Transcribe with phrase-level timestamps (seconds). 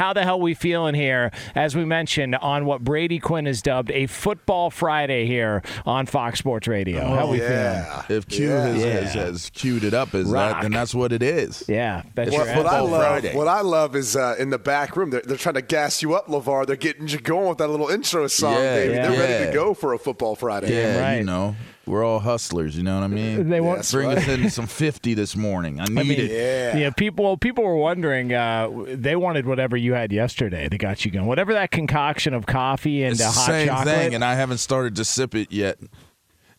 [0.00, 1.30] How the hell we feeling here?
[1.54, 6.38] As we mentioned on what Brady Quinn has dubbed a Football Friday here on Fox
[6.38, 7.04] Sports Radio.
[7.06, 8.04] How we yeah.
[8.08, 8.66] If Q Yeah.
[8.66, 8.90] has, Yeah.
[8.92, 10.54] has, has queued it up as Rock.
[10.54, 11.64] that, then that's what it is.
[11.68, 13.36] Yeah, that's What, what I love, Friday.
[13.36, 15.10] what I love is uh, in the back room.
[15.10, 16.66] They're, they're trying to gas you up, LaVar.
[16.66, 18.94] They're getting you going with that little intro song, Yeah, baby.
[18.94, 19.08] yeah.
[19.10, 20.74] They're ready to go for a football Friday.
[20.74, 21.16] Yeah, right.
[21.18, 22.76] you know, we're all hustlers.
[22.76, 23.48] You know what I mean?
[23.48, 23.92] They want Yes.
[23.92, 24.18] Bring right.
[24.18, 25.80] us into some fifty this morning.
[25.80, 26.30] I need I mean, it.
[26.30, 26.76] Yeah.
[26.76, 28.32] Yeah, people people were wondering.
[28.32, 30.68] Uh, they wanted whatever you had yesterday.
[30.68, 31.26] They got you going.
[31.26, 33.94] Whatever that concoction of coffee and It's uh, hot same chocolate.
[33.94, 35.78] thing, and I haven't started to sip it yet.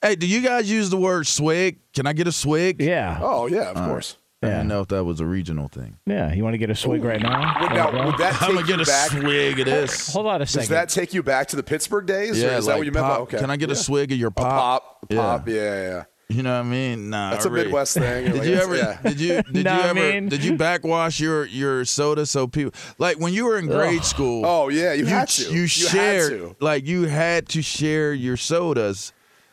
[0.02, 1.78] Hey, do you guys use the word swig?
[1.94, 2.82] Can I get a swig?
[2.82, 4.18] yeah, Oh yeah, of course.
[4.44, 4.54] I Yeah.
[4.56, 5.98] didn't know if that was a regional thing.
[6.08, 6.34] yeah.
[6.34, 7.62] You want to get a swig right now?
[7.62, 9.12] Would, now, would that I'm take gonna get a back?
[9.12, 10.12] swig of this.
[10.14, 10.62] Hold on a second.
[10.62, 12.42] Does that take you back to the Pittsburgh days?
[12.44, 13.06] or Yeah, is that what you meant?
[13.06, 13.18] pop.
[13.18, 13.38] by- okay.
[13.40, 14.50] Can I get a swig of your A pop?
[14.50, 15.22] pop, Yeah.
[15.22, 15.48] pop.
[15.48, 15.82] Yeah, yeah.
[15.90, 16.04] yeah.
[16.30, 17.10] You know what I mean?
[17.10, 17.66] Nah, That's a really.
[17.66, 18.24] Midwest thing.
[18.32, 18.76] Did Like, you ever?
[18.78, 18.98] yeah.
[19.04, 19.42] Did you?
[19.52, 19.94] Did you what I ever?
[20.00, 20.30] mean?
[20.30, 24.46] Did you backwash your your soda so people like when you were in grade school?
[24.46, 25.54] Oh yeah, you, you had to.
[25.54, 26.56] you had shared to.
[26.62, 29.12] like you had to share your sodas,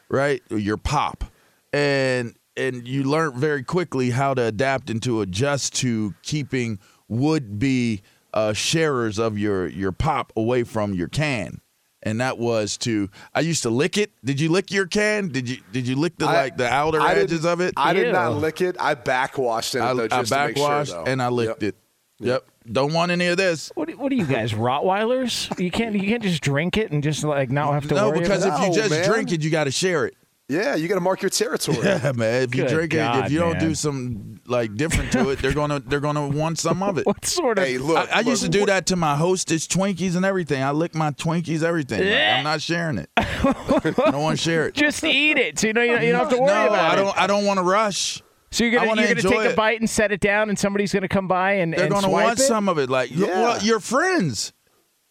[0.09, 0.41] right?
[0.51, 1.25] Your pop,
[1.73, 6.79] and and you learned very quickly how to adapt and to adjust to keeping
[7.09, 8.03] would be
[8.35, 11.61] uh, sharers of your your pop away from your can.
[12.03, 14.13] And that was to I used to lick it.
[14.25, 15.29] Did you lick your can?
[15.29, 17.75] Did you did you lick the I- like the outer I edges of it?
[17.77, 18.77] I did not lick it.
[18.79, 19.81] I backwashed it.
[19.81, 21.05] I, though, I just to make sure, backwashed though.
[21.05, 21.75] and I licked Yep.
[21.75, 21.77] it.
[22.21, 22.45] Yep.
[22.71, 23.73] Don't want any of this.
[23.75, 25.59] What, what are you guys, Rottweilers?
[25.59, 28.21] You can't you can't just drink it and just like not have to No, worry
[28.21, 29.09] because about if No, you just man.
[29.09, 30.17] drink it, you got to share it.
[30.51, 31.77] Yeah, you got to mark your territory.
[31.85, 32.43] Yeah, man.
[32.45, 35.53] If you Good drink it, if you don't do some like different to it, they're
[35.53, 37.05] gonna they're gonna want some of it.
[37.07, 39.67] what sort of Hey, look, I, I used to do what- that to my hostess
[39.67, 40.63] Twinkies and everything.
[40.63, 42.01] I lick my Twinkies, everything.
[42.01, 43.11] Like, I'm not sharing it.
[43.17, 44.75] I don't want to share it.
[44.75, 46.91] just eat it, so you know you don't, you don't have to worry no, about
[46.91, 46.97] I it.
[46.97, 47.19] don't.
[47.19, 48.23] I don't want to rush.
[48.51, 50.95] So you're gonna you're gonna enjoy take a bite and set it down, and somebody's
[50.95, 52.43] gonna come by and They're and gonna swipe want it?
[52.45, 52.89] some of it.
[52.89, 53.27] Like, Yeah.
[53.27, 54.55] well, your friends.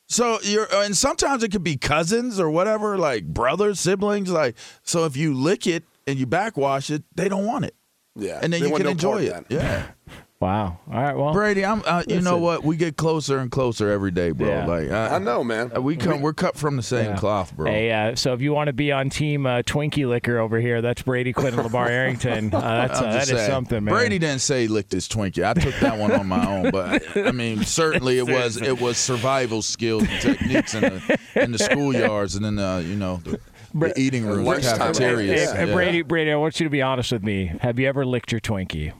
[0.08, 4.30] So you're, and sometimes it could be cousins or whatever, like brothers, siblings.
[4.32, 7.76] Like, so if you lick it and you backwash it, they don't want it,
[8.16, 9.46] Yeah, and then you can no enjoy it.
[9.50, 9.88] Yeah.
[10.40, 10.78] Wow.
[10.92, 11.18] All right.
[11.18, 11.82] Well, Brady, I'm.
[11.84, 12.64] Uh, you know what?
[12.64, 14.48] We get closer and closer every day, bro.
[14.48, 14.66] Yeah.
[14.68, 15.72] Like I, I know, man.
[15.82, 16.22] we come.
[16.22, 17.16] We're cut from the same Yeah.
[17.18, 17.72] cloth, bro.
[17.72, 20.80] Hey, uh, so if you want to be on team uh, Twinkie Liquor over here,
[20.84, 22.54] that's Brady Quinn and Lamar Arrington.
[22.54, 23.92] Uh, that's uh, I'm that just is something, man.
[23.96, 25.44] Brady didn't say he licked his Twinkie.
[25.44, 28.98] I took that one on my own, but I mean, certainly it was it was
[29.00, 33.40] survival skills and techniques in the in the schoolyards and in the you know the,
[33.80, 35.52] the eating room, the Lunchtime, cafeterias.
[35.52, 35.74] Hey, hey, Yeah.
[35.74, 37.52] Brady, Brady, I want you to be honest with me.
[37.62, 38.94] Have you ever licked your Twinkie?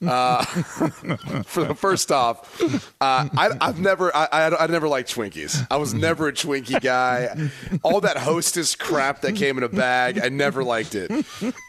[0.00, 2.60] For the first off,
[3.00, 5.66] uh, I, I've never, I, I, I never liked Twinkies.
[5.70, 7.50] I was never a Twinkie guy.
[7.82, 11.10] All that Hostess crap that came in a bag, I never liked it.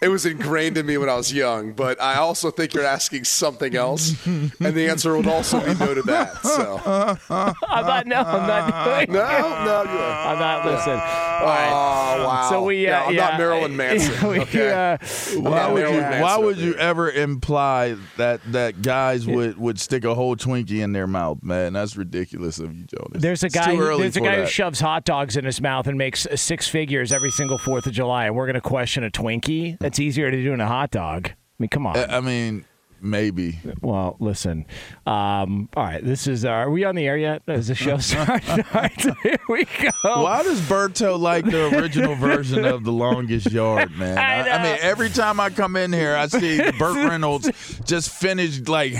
[0.01, 1.73] It was ingrained in me when I was young.
[1.73, 5.93] But I also think you're asking something else, and the answer would also be no
[5.93, 6.37] to that.
[6.43, 6.81] So
[7.29, 8.07] I'm not.
[8.07, 9.11] No, I'm not doing.
[9.11, 9.21] no,
[9.65, 10.01] no, you're.
[10.01, 10.65] I'm not.
[10.65, 10.93] Listen.
[10.93, 10.99] All
[11.43, 12.40] Oh right.
[12.41, 12.49] Wow!
[12.49, 12.87] So we.
[12.87, 14.27] Uh, Yeah, I'm yeah, not Marilyn Manson.
[14.29, 14.71] we, okay.
[14.71, 14.97] uh,
[15.39, 16.01] Why would you?
[16.01, 20.81] Manson Why would you ever imply that that guys would, would stick a whole Twinkie
[20.81, 21.73] in their mouth, man?
[21.73, 23.21] That's ridiculous of you, Jonas.
[23.21, 23.75] There's a guy.
[23.75, 26.35] Who, there's a for guy who shoves hot dogs in his mouth and makes uh,
[26.35, 29.77] six figures every single Fourth of July, and we're going to question a Twinkie.
[29.79, 31.27] That's easier to do than a hot dog.
[31.29, 31.97] I mean, come on.
[31.97, 32.65] I mean,
[33.01, 33.59] maybe.
[33.81, 34.65] Well, listen.
[35.05, 36.45] Um, all right, this is.
[36.45, 37.41] Uh, are we on the air yet?
[37.47, 38.49] Is the show started?
[38.49, 39.89] all right, here we go.
[40.23, 44.17] Why does Berto like the original version of The Longest Yard, man?
[44.17, 47.49] I I, I mean, every time I come in here, I see Burt Reynolds
[47.85, 48.93] just finished like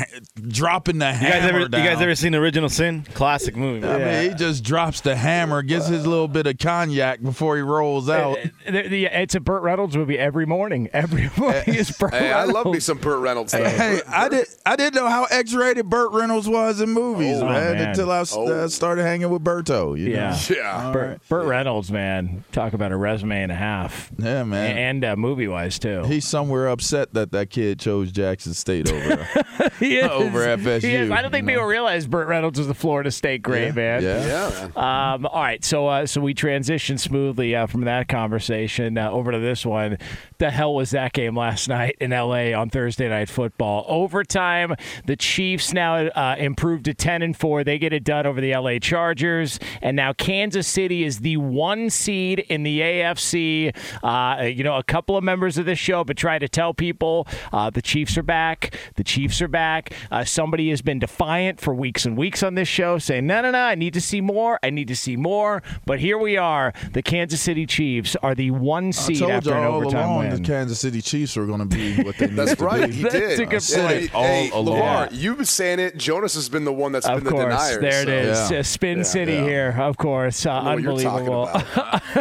[0.48, 3.04] dropping the You hammer guys ever you guys ever seen the Original Sin?
[3.14, 3.88] Classic movie.
[3.88, 4.24] I Man.
[4.24, 8.10] mean, he just drops the hammer, gets his little bit of cognac before he rolls
[8.10, 8.38] out.
[8.66, 10.90] The- the- it's a Burt Reynolds movie every morning.
[10.94, 13.52] Every morning is Burt Hey, I love me some Burt Reynolds.
[13.52, 13.64] Though.
[13.64, 14.48] Hey, I did.
[14.66, 17.90] I didn't know how X-rated Burt Reynolds was in movies, Oh, man, man.
[17.90, 18.48] until I Oh.
[18.52, 19.98] uh, started hanging with Berto.
[19.98, 20.32] You Yeah.
[20.32, 20.56] know?
[20.56, 20.92] Yeah.
[20.92, 24.78] Burt, Burt Reynolds, man, talk about a resume and a half, yeah, man.
[24.78, 26.04] and uh, movie wise too.
[26.06, 29.28] He's somewhere upset that that kid chose Jackson State over.
[29.80, 30.10] He is.
[30.10, 31.10] over FSU, He is.
[31.12, 34.04] I don't think you people realize Burt Reynolds was the Florida State great man.
[34.04, 34.52] yeah.
[34.76, 35.14] Yeah.
[35.14, 39.32] Um, all right, so uh, so we transitioned smoothly uh, from that conversation uh, over
[39.32, 39.98] to this one.
[40.42, 42.56] The hell was that game last night in L.A.
[42.56, 43.62] on Thursday Night Football?
[43.62, 43.86] ball.
[43.88, 47.64] Overtime, the Chiefs now uh, improved to 10 and 4.
[47.64, 49.60] They get it done over the LA Chargers.
[49.84, 53.76] And now Kansas City is the one seed in the AFC.
[54.04, 57.28] Uh, you know, a couple of members of this show, but try to tell people
[57.54, 58.76] uh, the Chiefs are back.
[58.96, 59.94] The Chiefs are back.
[60.10, 63.52] Uh, somebody has been defiant for weeks and weeks on this show, saying, no, no,
[63.52, 64.58] no, I need to see more.
[64.64, 65.62] I need to see more.
[65.86, 66.74] But here we are.
[66.94, 70.31] The Kansas City Chiefs are the one seed after an overtime win.
[70.38, 72.90] The Kansas City Chiefs were going to be what they need That's to right.
[72.90, 72.96] be.
[72.96, 73.40] He That's did.
[73.40, 74.00] a good Yeah, point.
[74.02, 74.78] hey, All hey, along.
[74.82, 75.98] LaVar, you've been saying it.
[75.98, 77.82] Jonas has been the one that's Of been the denier.
[77.82, 78.52] there it so- is.
[78.52, 78.60] Yeah.
[78.60, 79.04] Uh, Spin Yeah.
[79.04, 79.44] City Yeah.
[79.44, 80.46] here, of course.
[80.46, 81.62] Uh, I don't know what you're talking unbelievable.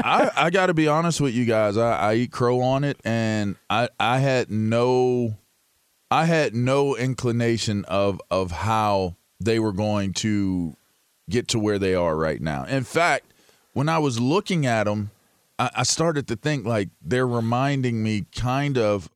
[0.05, 1.77] I, I got to be honest with you guys.
[1.77, 5.35] I, I eat crow on it, and I I had no,
[6.11, 10.77] I had no inclination of of how they were going to
[11.29, 12.65] get to where they are right now.
[12.65, 13.27] In fact,
[13.73, 15.11] when I was looking at them,
[15.61, 19.09] I, I started to think like they're reminding me kind of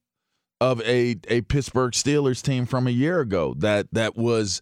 [0.61, 4.61] of a a Pittsburgh Steelers team from a year ago that that was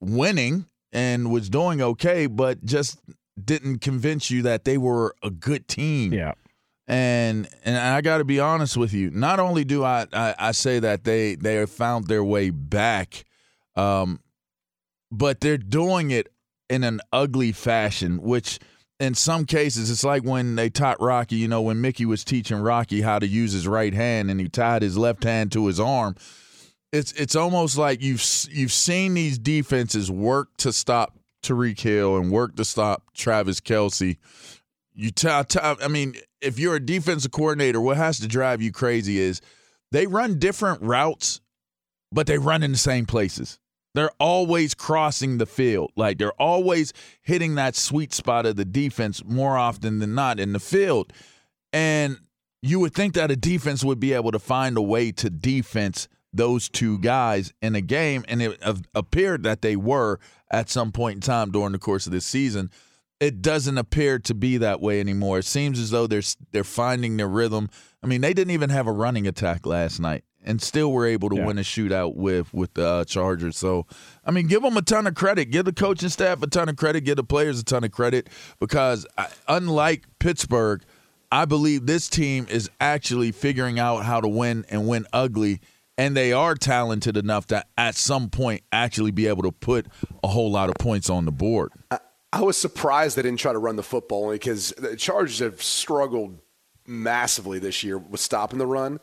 [0.00, 3.00] winning and was doing okay, but just
[3.42, 6.12] didn't convince you that they were a good team.
[6.12, 6.32] yeah.
[6.86, 9.10] And and I got to be honest with you.
[9.10, 13.24] Not only do I, I I say that they they have found their way back,
[13.74, 14.20] um,
[15.10, 16.28] but they're doing it
[16.68, 18.58] in an ugly fashion, which
[19.04, 21.36] in some cases it's like when they taught Rocky.
[21.36, 24.48] You know, when Mickey was teaching Rocky how to use his right hand, and he
[24.48, 26.16] tied his left hand to his arm.
[26.92, 32.30] It's it's almost like you've you've seen these defenses work to stop Tyreek Hill and
[32.30, 34.16] work to stop Travis Kelce.
[34.96, 39.18] You tell, I mean, if you're a defensive coordinator, what has to drive you crazy
[39.18, 39.40] is
[39.90, 41.40] they run different routes,
[42.12, 43.58] but they run in the same places.
[43.94, 45.92] They're always crossing the field.
[45.96, 46.92] Like they're always
[47.22, 51.12] hitting that sweet spot of the defense more often than not in the field.
[51.72, 52.18] And
[52.62, 56.08] you would think that a defense would be able to find a way to defense
[56.32, 58.60] those two guys in a game, and it
[58.94, 60.18] appeared that they were
[60.50, 62.70] at some point in time during the course of this season.
[63.20, 65.38] It doesn't appear to be that way anymore.
[65.38, 67.70] It seems as though they're they're finding their rhythm.
[68.02, 71.28] I mean, they didn't even have a running attack last night, and still were able
[71.30, 71.46] to Yeah.
[71.46, 73.56] win a shootout with with the uh, Chargers.
[73.56, 73.86] So,
[74.24, 75.46] I mean, give them a ton of credit.
[75.50, 77.02] Give the coaching staff a ton of credit.
[77.02, 78.28] Give the players a ton of credit
[78.60, 80.82] because, I, unlike Pittsburgh,
[81.32, 85.60] I believe this team is actually figuring out how to win and win ugly.
[85.96, 89.86] And they are talented enough to, at some point, actually be able to put
[90.24, 91.70] a whole lot of points on the board.
[92.32, 95.62] I was surprised they didn't try to run the football only because the Chargers have
[95.62, 96.40] struggled
[96.84, 98.98] massively this year with stopping the run.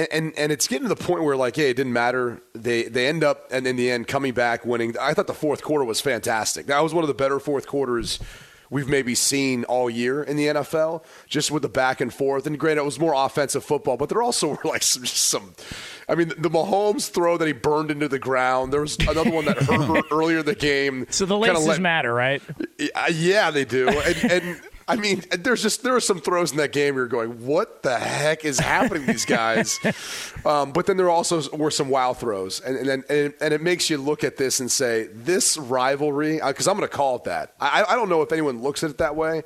[0.00, 2.40] And, and and it's getting to the point where like, hey, it didn't matter.
[2.54, 4.96] They they end up and in the end coming back winning.
[4.98, 6.66] I thought the fourth quarter was fantastic.
[6.66, 8.18] That was one of the better fourth quarters
[8.70, 12.46] we've maybe seen all year in the NFL, just with the back and forth.
[12.46, 15.54] And granted, it was more offensive football, but there also were like some, some
[16.08, 18.72] I mean, the Mahomes throw that he burned into the ground.
[18.72, 21.06] There was another one that Herbert earlier in the game.
[21.10, 22.42] So the laces let- matter, right?
[22.78, 23.88] yeah, uh, yeah, they do.
[23.88, 24.60] And, and
[24.90, 27.82] I mean, there's just there were some throws in that game where you're going, what
[27.82, 29.78] the heck is happening to these guys?
[30.44, 33.62] um, but then there also were some wow throws, and and then and, and it
[33.62, 37.24] makes you look at this and say, this rivalry, because I'm going to call it
[37.24, 37.54] that.
[37.60, 39.42] I, I don't know if anyone looks at it that way,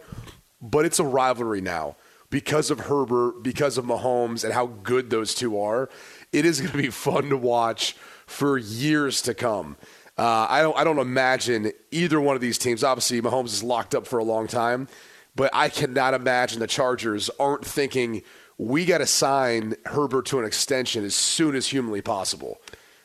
[0.60, 1.96] but it's a rivalry now
[2.30, 5.88] because of Herbert, because of Mahomes, and how good those two are.
[6.32, 9.76] It is going to be fun to watch for years to come.
[10.16, 10.76] Uh, I don't.
[10.76, 12.84] I don't imagine either one of these teams.
[12.84, 14.86] Obviously, Mahomes is locked up for a long time,
[15.36, 18.22] but I cannot imagine the Chargers aren't thinking
[18.58, 22.58] we got to sign Herbert to an extension as soon as humanly possible.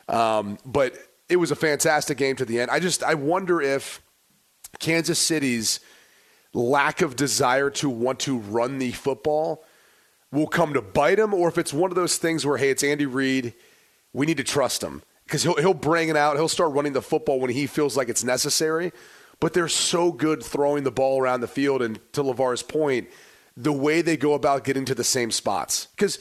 [0.08, 0.96] Um, but
[1.28, 2.72] it was a fantastic game to the end.
[2.72, 4.02] I just I wonder if
[4.80, 5.80] Kansas City's
[6.54, 9.64] lack of desire to want to run the football
[10.32, 12.84] will come to bite him, or if it's one of those things where hey, it's
[12.84, 13.54] Andy Reid,
[14.14, 17.02] we need to trust him because he'll he'll bring it out, he'll start running the
[17.02, 18.92] football when he feels like it's necessary.
[19.40, 23.08] But they're so good throwing the ball around the field, and to LaVar's point,
[23.56, 25.88] the way they go about getting to the same spots.
[25.96, 26.20] Because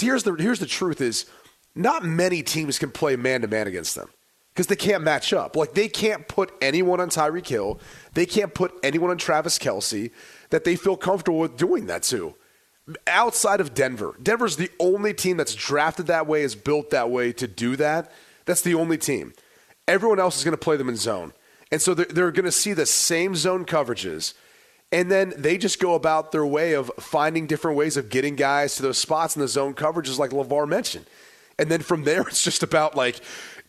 [0.00, 1.26] here's the here's the truth is,
[1.74, 4.10] not many teams can play man to man against them
[4.52, 5.54] because they can't match up.
[5.54, 7.80] Like they can't put anyone on Tyreek Hill,
[8.14, 10.10] they can't put anyone on Travis Kelce
[10.50, 12.34] that they feel comfortable with doing that to.
[13.06, 17.32] Outside of Denver, Denver's the only team that's drafted that way, is built that way
[17.34, 18.10] to do that.
[18.46, 19.34] That's the only team.
[19.86, 21.34] Everyone else is going to play them in zone.
[21.70, 24.34] And so they're, they're going to see the same zone coverages.
[24.90, 28.76] And then they just go about their way of finding different ways of getting guys
[28.76, 31.06] to those spots in the zone coverages, like LaVar mentioned.
[31.58, 33.20] And then from there, it's just about like,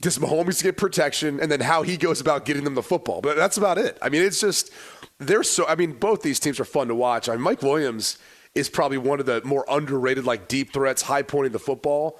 [0.01, 3.19] does Mahomes get protection and then how he goes about getting them the football.
[3.19, 3.97] But that's about it.
[4.01, 4.71] I mean, it's just,
[5.17, 7.27] they're so, I mean, both these teams are fun to watch.
[7.27, 8.17] I mean, Mike Williams
[8.55, 12.19] is probably one of the more underrated, like deep threats, high pointing the football.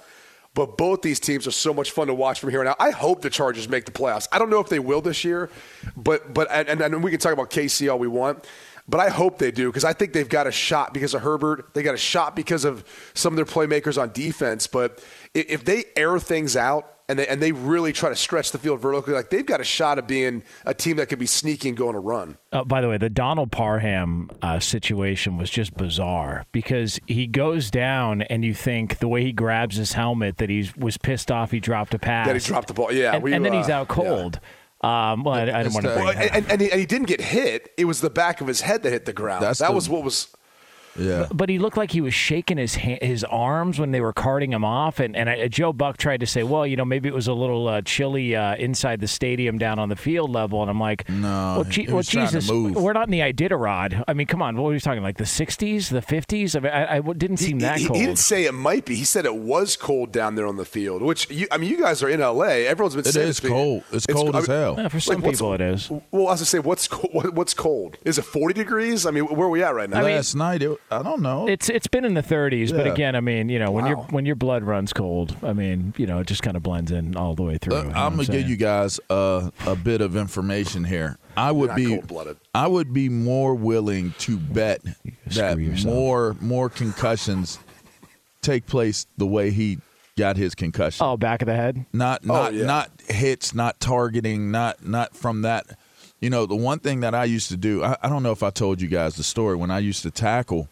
[0.54, 2.76] But both these teams are so much fun to watch from here on out.
[2.80, 4.26] I hope the Chargers make the playoffs.
[4.32, 5.48] I don't know if they will this year,
[5.96, 8.44] but but and, and we can talk about KC all we want.
[8.90, 11.74] But I hope they do because I think they've got a shot because of Herbert.
[11.74, 14.66] They got a shot because of some of their playmakers on defense.
[14.66, 18.58] But if they air things out and they and they really try to stretch the
[18.58, 21.68] field vertically, like they've got a shot of being a team that could be sneaky
[21.68, 22.36] and going to run.
[22.52, 27.70] Uh, by the way, the Donald Parham uh, situation was just bizarre because he goes
[27.70, 31.52] down and you think the way he grabs his helmet that he was pissed off
[31.52, 32.26] he dropped a pass.
[32.26, 33.14] That he dropped the ball, yeah.
[33.14, 34.40] And, we, and then he's uh, out cold.
[34.42, 34.48] Yeah.
[34.82, 37.08] Um, well, I, I didn't want to bring well, and, and, he, and, he, didn't
[37.08, 37.70] get hit.
[37.76, 39.42] It was the back of his head that hit the ground.
[39.42, 40.28] That's that the, was what was
[40.98, 41.26] yeah.
[41.28, 44.52] But, but, he looked like he was shaking his his arms when they were carting
[44.52, 45.00] him off.
[45.00, 47.32] And, and I, Joe Buck tried to say, well, you know, maybe it was a
[47.32, 50.62] little uh, chilly uh, inside the stadium down on the field level.
[50.62, 54.04] And I'm like, no, well, G- well Jesus, we're not in the Iditarod.
[54.06, 56.56] I mean, come on, what were you talking like the 60s, the 50s?
[56.56, 57.98] I mean, I, I didn't seem he, that he, cold.
[57.98, 58.94] He didn't say it might be.
[58.96, 61.02] He said it was cold down there on the field.
[61.02, 62.66] Which you, I mean, you guys are in L.A.
[62.66, 63.84] Everyone's been it saying is cold.
[63.92, 64.74] It's, it's cold as I mean, hell.
[64.78, 65.90] Yeah, for some like, people, it is.
[66.10, 67.96] Well, as I was to say, what's what's cold?
[68.04, 69.06] Is it 40 degrees?
[69.06, 70.02] I mean, where are we at right now?
[70.02, 71.46] Last night, it, I don't know.
[71.48, 72.76] It's it's been in the 30s, yeah.
[72.76, 73.90] but again, I mean, you know, when wow.
[73.90, 76.90] your when your blood runs cold, I mean, you know, it just kind of blends
[76.90, 77.76] in all the way through.
[77.76, 81.18] Uh, I'm gonna give you guys uh, a bit of information here.
[81.36, 82.00] I would be
[82.54, 84.82] I would be more willing to bet
[85.26, 87.58] that more more concussions
[88.42, 89.78] take place the way he
[90.18, 91.06] got his concussion.
[91.06, 91.86] Oh, back of the head.
[91.92, 92.66] Not not oh, yeah.
[92.66, 95.78] not hits, not targeting, not not from that.
[96.20, 97.82] You know, the one thing that I used to do.
[97.82, 100.10] I, I don't know if I told you guys the story when I used to
[100.10, 100.68] tackle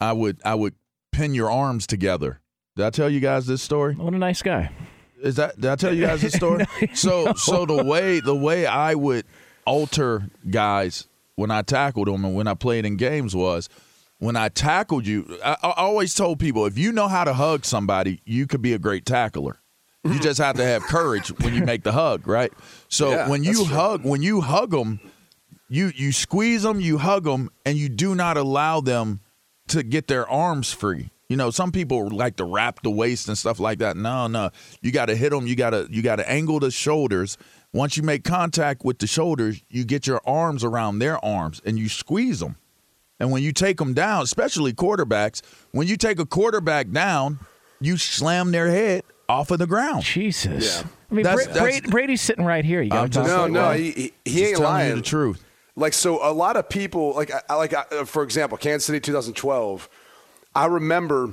[0.00, 0.74] I would I would
[1.12, 2.40] pin your arms together.
[2.76, 3.94] Did I tell you guys this story?
[3.94, 4.70] What a nice guy.
[5.22, 6.64] Is that did I tell you guys this story?
[6.80, 7.32] no, so no.
[7.34, 9.24] so the way the way I would
[9.64, 13.68] alter guys when I tackled them and when I played in games was
[14.18, 17.64] when I tackled you, I, I always told people if you know how to hug
[17.64, 19.60] somebody, you could be a great tackler.
[20.04, 22.52] You just have to have courage when you make the hug, right?
[22.88, 25.00] So yeah, when you hug, when you hug them,
[25.68, 29.20] you you squeeze them, you hug them, and you do not allow them
[29.68, 31.10] to get their arms free.
[31.28, 33.96] You know, some people like to wrap the waist and stuff like that.
[33.96, 34.50] No, no,
[34.82, 35.46] you got to hit them.
[35.46, 37.38] You got to you got to angle the shoulders.
[37.72, 41.78] Once you make contact with the shoulders, you get your arms around their arms and
[41.78, 42.56] you squeeze them.
[43.18, 45.40] And when you take them down, especially quarterbacks,
[45.72, 47.38] when you take a quarterback down,
[47.80, 50.02] you slam their head off of the ground.
[50.02, 50.82] Jesus.
[50.82, 50.88] Yeah.
[51.10, 52.82] I mean, that's, Bra- that's, Brady's sitting right here.
[52.82, 54.96] You got to no, no, he, he, he ain't lying.
[54.96, 55.44] the truth.
[55.76, 59.88] Like so, a lot of people like I, like uh, for example, Kansas City 2012.
[60.54, 61.32] I remember.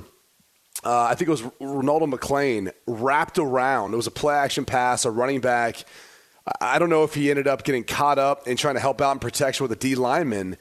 [0.84, 3.92] Uh, I think it was Rolando McClain wrapped around.
[3.92, 5.84] It was a play action pass, a running back.
[6.60, 9.12] I don't know if he ended up getting caught up in trying to help out
[9.12, 10.56] in protection with a D lineman,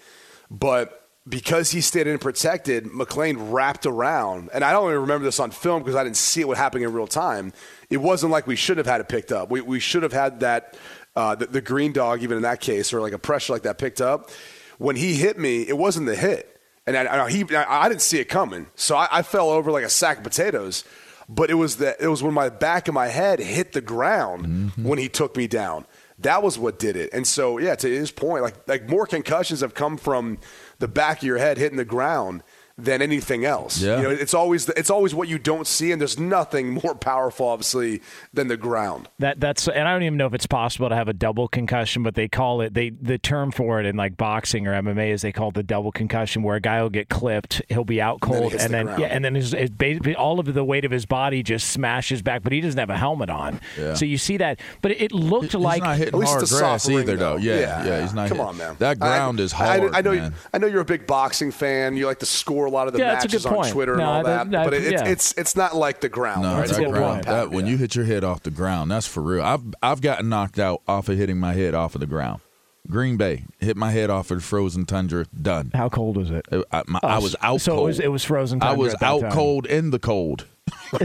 [0.52, 4.50] but because he stayed in protected, McClain wrapped around.
[4.54, 6.94] And I don't even remember this on film because I didn't see what happened in
[6.94, 7.54] real time.
[7.90, 9.52] It wasn't like we should have had it picked up.
[9.52, 10.76] We, we should have had that
[11.16, 13.78] uh, the, the, green dog, even in that case, or like a pressure like that
[13.78, 14.30] picked up.
[14.78, 18.02] When he hit me, it wasn't the hit, and I, I he, I, I didn't
[18.02, 20.84] see it coming, so I, I, fell over like a sack of potatoes.
[21.30, 24.46] But it was the, it was when my back of my head hit the ground
[24.46, 24.84] mm-hmm.
[24.88, 25.86] when he took me down.
[26.20, 27.10] That was what did it.
[27.14, 30.40] And so, yeah, to his point, like like more concussions have come from
[30.82, 32.44] the back of your head hitting the ground
[32.84, 33.82] than anything else.
[33.82, 33.98] Yeah.
[33.98, 37.48] You know, it's always it's always what you don't see, and there's nothing more powerful,
[37.48, 38.02] obviously,
[38.34, 39.10] than the ground.
[39.20, 42.04] That that's and I don't even know if it's possible to have a double concussion,
[42.04, 45.22] but they call it they the term for it in like boxing or MMA is
[45.22, 48.22] they call it the double concussion, where a guy will get clipped, he'll be out
[48.22, 50.86] cold, and then, and then yeah, and then his, his, basically all of the weight
[50.86, 53.94] of his body just smashes back, but he doesn't have a helmet on, yeah.
[53.94, 54.60] so you see that.
[54.82, 57.38] But it looked he's like not hitting at least hard grass either, though.
[57.38, 58.30] Yeah, yeah, yeah, he's not.
[58.30, 58.50] Come hitting.
[58.50, 58.76] on, man.
[58.80, 59.94] That ground I, is hard.
[59.94, 60.14] I, I know.
[60.14, 60.34] Man.
[60.54, 61.96] I know you're a big boxing fan.
[61.98, 64.24] You like to score a lot of the yeah, matches on Twitter no, and all
[64.24, 64.52] that.
[64.52, 64.90] that, but it, yeah.
[64.90, 66.44] it's, it's it's not like the ground.
[66.44, 66.68] No, right?
[66.68, 67.24] that ground.
[67.26, 69.44] That, when you hit your head off the ground, that's for real.
[69.44, 72.42] I've I've gotten knocked out off of hitting my head off of the ground.
[72.90, 75.26] Green Bay hit my head off of the frozen tundra.
[75.40, 75.72] Done.
[75.74, 76.48] How cold was it?
[76.72, 77.62] I, my, oh, I was out.
[77.62, 77.82] So cold.
[77.82, 78.64] it was, it was frozen.
[78.64, 79.32] I was out time.
[79.32, 80.48] cold in the cold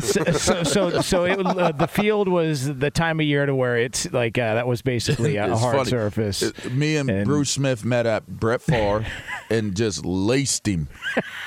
[0.00, 4.10] so, so, so, it, uh, the field was the time of year to where it's
[4.12, 5.90] like uh, that was basically a, hard funny.
[5.90, 6.42] surface.
[6.42, 9.06] It, me and, and, Bruce Smith met at Brett Favre
[9.50, 10.88] and just laced him,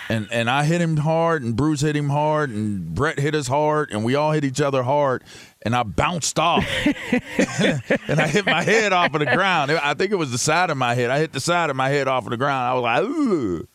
[0.09, 3.47] and and I hit him hard, and Bruce hit him hard, and Brett hit us
[3.47, 5.23] hard, and we all hit each other hard,
[5.63, 9.71] and I bounced off, and I hit my head off of the ground.
[9.71, 11.09] I think it was the side of my head.
[11.09, 12.69] I hit the side of my head off of the ground.
[12.69, 13.67] I was like, ooh,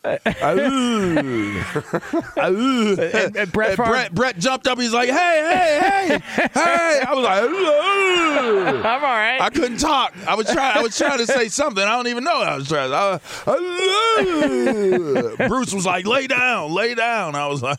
[2.40, 2.96] ooh, ooh.
[3.00, 4.78] And- and Brett Favre- Brett, Brett jumped up.
[4.78, 7.00] He's like, hey, hey, hey, hey.
[7.06, 8.78] I was like, ooh.
[8.84, 9.38] I'm all right.
[9.40, 10.14] I couldn't talk.
[10.26, 10.78] I was trying.
[10.78, 11.82] I was trying to say something.
[11.84, 12.92] I don't even know what I was trying.
[12.92, 13.60] I, I-
[15.48, 17.78] Bruce was like, "Lay down, lay down." I was like,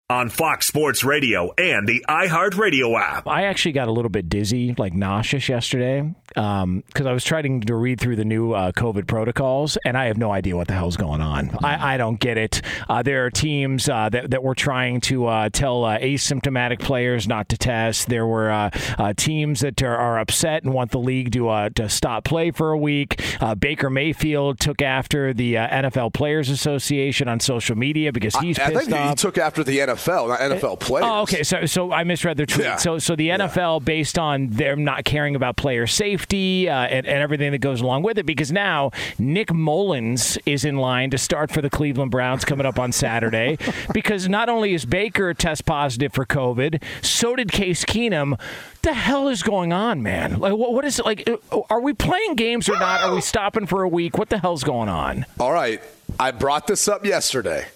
[0.11, 3.27] on Fox Sports Radio and the iHeartRadio app.
[3.27, 7.75] I actually got a little bit dizzy, like nauseous yesterday, because I was trying to
[7.75, 10.97] read through the new uh, COVID protocols, and I have no idea what the hell's
[10.97, 11.57] going on.
[11.63, 12.61] I, I don't get it.
[12.89, 17.27] Uh, there are teams uh, that, that were trying to uh, tell uh, asymptomatic players
[17.27, 18.09] not to test.
[18.09, 21.69] There were uh, uh, teams that are, are upset and want the league to uh,
[21.75, 23.21] to stop play for a week.
[23.41, 28.59] Uh, Baker Mayfield took after the uh, NFL Players Association on social media because he's
[28.59, 29.09] I pissed think off.
[29.11, 31.05] he took after the NFL, not NFL players.
[31.07, 31.43] Oh, okay.
[31.43, 32.65] So, so I misread their tweet.
[32.65, 32.75] Yeah.
[32.77, 37.17] So, so the NFL, based on them not caring about player safety uh, and, and
[37.17, 41.51] everything that goes along with it, because now Nick Mullens is in line to start
[41.51, 43.57] for the Cleveland Browns coming up on Saturday,
[43.93, 48.39] because not only is Baker test positive for COVID, so did Case Keenum.
[48.81, 50.39] The hell is going on, man?
[50.39, 51.29] Like, what, what is it like?
[51.29, 53.01] uh, Are we playing games or not?
[53.01, 54.17] Are we stopping for a week?
[54.17, 55.25] What the hell's going on?
[55.39, 55.81] All right.
[56.19, 57.67] I brought this up yesterday,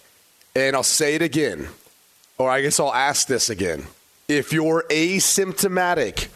[0.56, 1.68] and I'll say it again,
[2.38, 3.86] or I guess I'll ask this again.
[4.28, 6.28] If you're asymptomatic,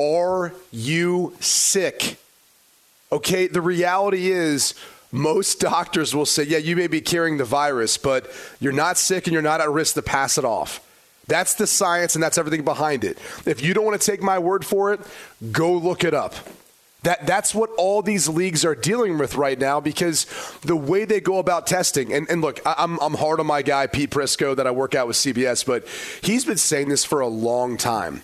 [0.00, 2.18] are you sick?
[3.12, 4.74] Okay, the reality is
[5.12, 8.30] most doctors will say, yeah, you may be carrying the virus, but
[8.60, 10.80] you're not sick and you're not at risk to pass it off.
[11.26, 13.18] That's the science and that's everything behind it.
[13.46, 15.00] If you don't want to take my word for it,
[15.52, 16.34] go look it up.
[17.04, 20.26] That that's what all these leagues are dealing with right now because
[20.62, 23.60] the way they go about testing and, and look, I, I'm I'm hard on my
[23.62, 25.86] guy Pete Prisco that I work out with CBS, but
[26.22, 28.22] he's been saying this for a long time.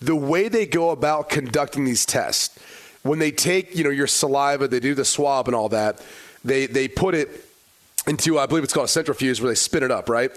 [0.00, 2.58] The way they go about conducting these tests,
[3.02, 6.00] when they take you know your saliva, they do the swab and all that,
[6.44, 7.30] they they put it
[8.06, 10.30] into I believe it's called a centrifuge where they spin it up, right?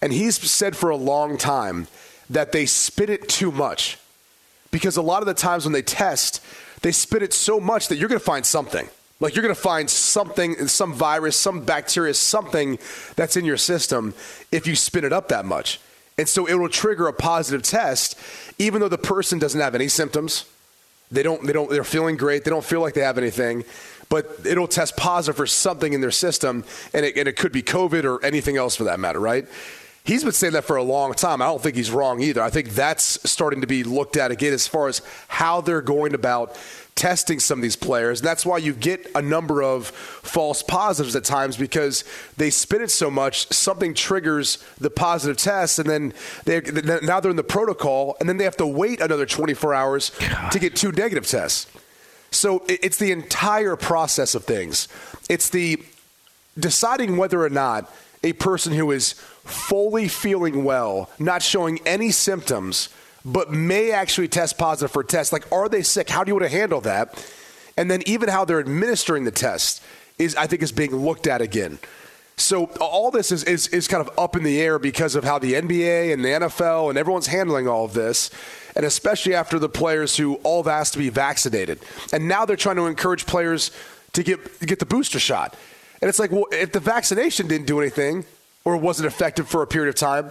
[0.00, 1.86] And he's said for a long time
[2.30, 3.98] that they spin it too much
[4.70, 6.42] because a lot of the times when they test,
[6.82, 8.88] they spit it so much that you're going to find something.
[9.18, 12.78] Like you're going to find something, some virus, some bacteria, something
[13.16, 14.14] that's in your system
[14.52, 15.80] if you spin it up that much.
[16.18, 18.18] And so it will trigger a positive test,
[18.58, 20.44] even though the person doesn't have any symptoms.
[21.10, 22.44] They don't, they don't, they're feeling great.
[22.44, 23.64] They don't feel like they have anything,
[24.08, 27.62] but it'll test positive for something in their system, and it, and it could be
[27.62, 29.46] COVID or anything else for that matter, right?
[30.06, 31.42] He's been saying that for a long time.
[31.42, 32.40] I don't think he's wrong either.
[32.40, 36.14] I think that's starting to be looked at again as far as how they're going
[36.14, 36.56] about
[36.94, 38.20] testing some of these players.
[38.20, 42.04] And that's why you get a number of false positives at times because
[42.36, 46.60] they spin it so much, something triggers the positive test, and then they
[47.02, 50.12] now they're in the protocol, and then they have to wait another 24 hours
[50.52, 51.66] to get two negative tests.
[52.30, 54.86] So it's the entire process of things.
[55.28, 55.82] It's the
[56.58, 57.92] deciding whether or not
[58.26, 59.12] a person who is
[59.44, 62.88] fully feeling well, not showing any symptoms,
[63.24, 66.10] but may actually test positive for test, like are they sick?
[66.10, 67.24] How do you want to handle that?
[67.76, 69.80] And then even how they're administering the test
[70.18, 71.78] is, I think, is being looked at again.
[72.36, 75.38] So all this is, is, is kind of up in the air because of how
[75.38, 78.30] the NBA and the NFL and everyone's handling all of this,
[78.74, 81.78] and especially after the players who all have asked to be vaccinated.
[82.12, 83.70] And now they're trying to encourage players
[84.14, 85.56] to get, get the booster shot.
[86.00, 88.24] And it's like, well, if the vaccination didn't do anything
[88.64, 90.30] or wasn't effective for a period of time,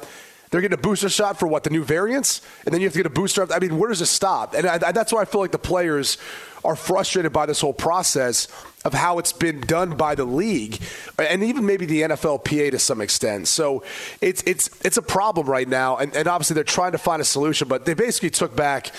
[0.49, 2.99] they're getting a booster shot for what the new variants, and then you have to
[2.99, 3.45] get a booster.
[3.51, 4.53] I mean, where does it stop?
[4.53, 6.17] And I, I, that's why I feel like the players
[6.63, 8.47] are frustrated by this whole process
[8.85, 10.79] of how it's been done by the league,
[11.17, 13.47] and even maybe the NFLPA to some extent.
[13.47, 13.83] So
[14.21, 17.25] it's it's it's a problem right now, and, and obviously they're trying to find a
[17.25, 17.67] solution.
[17.67, 18.91] But they basically took back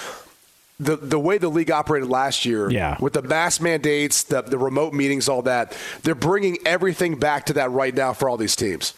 [0.79, 2.97] the the way the league operated last year, Yeah.
[3.01, 5.77] with the mask mandates, the the remote meetings, all that.
[6.03, 8.95] They're bringing everything back to that right now for all these teams.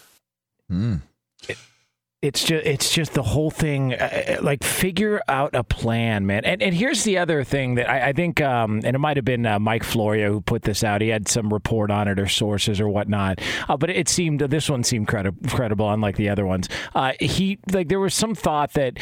[2.21, 6.61] it's just it's just the whole thing uh, like figure out a plan man and
[6.61, 9.47] and here's the other thing that i, I think um, and it might have been
[9.47, 12.81] uh, mike florio who put this out he had some report on it or sources
[12.81, 16.69] or whatnot uh, but it seemed this one seemed credi- credible unlike the other ones
[16.97, 18.99] uh, he like there was some thought that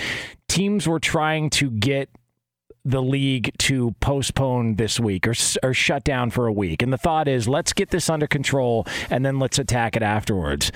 [0.46, 2.10] teams were trying to get
[2.86, 6.82] the league to postpone this week or, or shut down for a week.
[6.82, 10.70] And the thought is, let's get this under control and then let's attack it afterwards.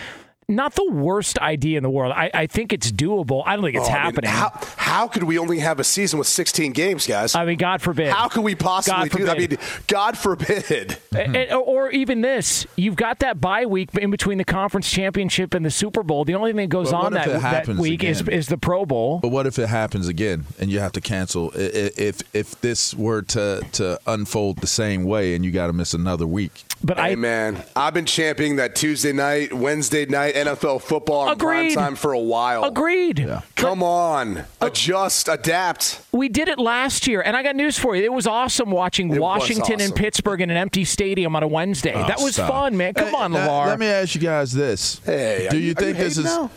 [0.50, 2.12] Not the worst idea in the world.
[2.14, 3.42] I, I think it's doable.
[3.46, 4.30] I don't think it's Oh, I mean, happening.
[4.30, 7.34] how, how could we only have a season with 16 games, guys?
[7.34, 8.10] I mean, God forbid.
[8.12, 9.36] how could we possibly do that?
[9.36, 10.98] I mean, God forbid.
[11.16, 15.54] And- and- or even this, you've got that bye week in between the conference championship
[15.54, 16.24] and the Super Bowl.
[16.24, 18.34] The only thing that goes on that, that week is, again?
[18.34, 19.18] is the Pro Bowl.
[19.20, 21.52] But what if it happens again and you have to cancel?
[21.54, 25.66] I- i- If if this were to to unfold the same way and you got
[25.68, 30.06] to miss another week, But Hey I, man, I've been championing that Tuesday night, Wednesday
[30.06, 32.64] night NFL football on prime time for a while.
[32.64, 33.28] agreed.
[33.56, 36.00] Come on, adjust, adapt.
[36.12, 38.02] We did it last year, and I got news for you.
[38.04, 39.94] It was awesome watching It was Washington and.
[39.94, 41.92] Pittsburgh in an empty stadium on a Wednesday.
[41.92, 42.50] that was Stop.
[42.50, 42.94] fun, man.
[42.94, 43.66] Come Hey, on, now, LaVar.
[43.66, 46.18] Let me ask you guys this: Hey, Do are you, you- are think you this
[46.18, 46.24] is?
[46.24, 46.50] now?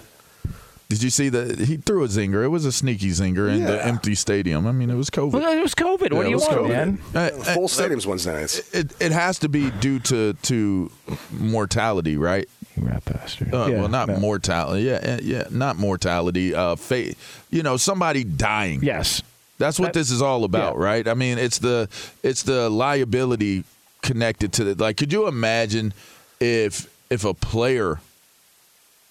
[0.89, 2.43] Did you see that he threw a zinger?
[2.43, 4.67] It was a sneaky zinger in the empty stadium.
[4.67, 5.32] I mean, it was COVID.
[5.32, 6.12] Well, it was COVID.
[6.12, 6.67] Yeah, what do you want, COVID.
[6.69, 7.00] man?
[7.15, 8.72] Uh, uh, Full stadiums Wednesday nights.
[8.76, 10.91] It, it has to be due to to
[11.32, 12.48] mortality, right?
[12.78, 13.54] Rat bastard.
[13.54, 14.18] Uh, Yeah, well, not no.
[14.18, 14.84] mortality.
[14.84, 16.56] Yeah, uh, yeah, not mortality.
[16.56, 17.18] Uh, fate.
[17.52, 18.82] You know, somebody dying.
[18.84, 19.22] Yes.
[19.60, 20.84] That's what That- this is all about, yeah.
[20.84, 21.08] right?
[21.08, 21.88] I mean, it's the
[22.24, 23.64] it's the liability
[24.02, 24.80] connected to it.
[24.80, 25.94] Like, could you imagine
[26.40, 28.00] if if a player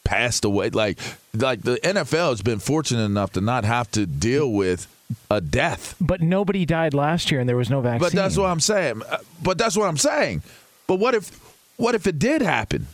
[0.04, 0.70] passed away?
[0.70, 0.98] Like,
[1.34, 4.86] like the NFL has been fortunate enough to not have to deal with
[5.30, 5.94] a death.
[6.00, 8.00] But nobody died last year, and there was no vaccine.
[8.00, 9.02] But that's what I'm saying.
[9.08, 10.42] Uh, But that's what I'm saying.
[10.86, 11.30] But what if
[11.76, 12.86] what if it did happen?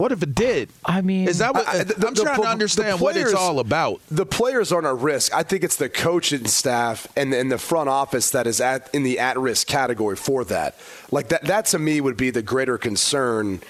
[0.00, 0.70] What if it did?
[0.82, 3.34] I mean, Is that what I- the- I'm the- trying the to understand what it's
[3.34, 4.00] all about?
[4.10, 5.34] The players aren't at risk.
[5.34, 9.02] I think it's the coaching staff and, and the front office that is at in
[9.02, 10.74] the at risk category for that.
[11.10, 13.60] Like that, that to me would be the greater concern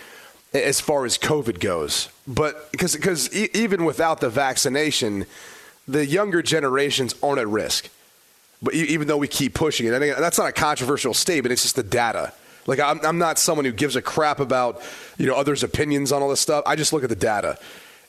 [0.55, 2.09] as far as COVID goes.
[2.29, 5.27] But because because e- even without the vaccination,
[5.89, 7.89] the younger generations aren't at risk.
[8.63, 11.51] But e- even though we keep pushing it, I think that's not a controversial statement.
[11.53, 12.33] It's just the data.
[12.67, 14.83] Like I'm, I'm not someone who gives a crap about
[15.19, 16.65] you know others' opinions on all this stuff.
[16.67, 17.59] I just look at the data,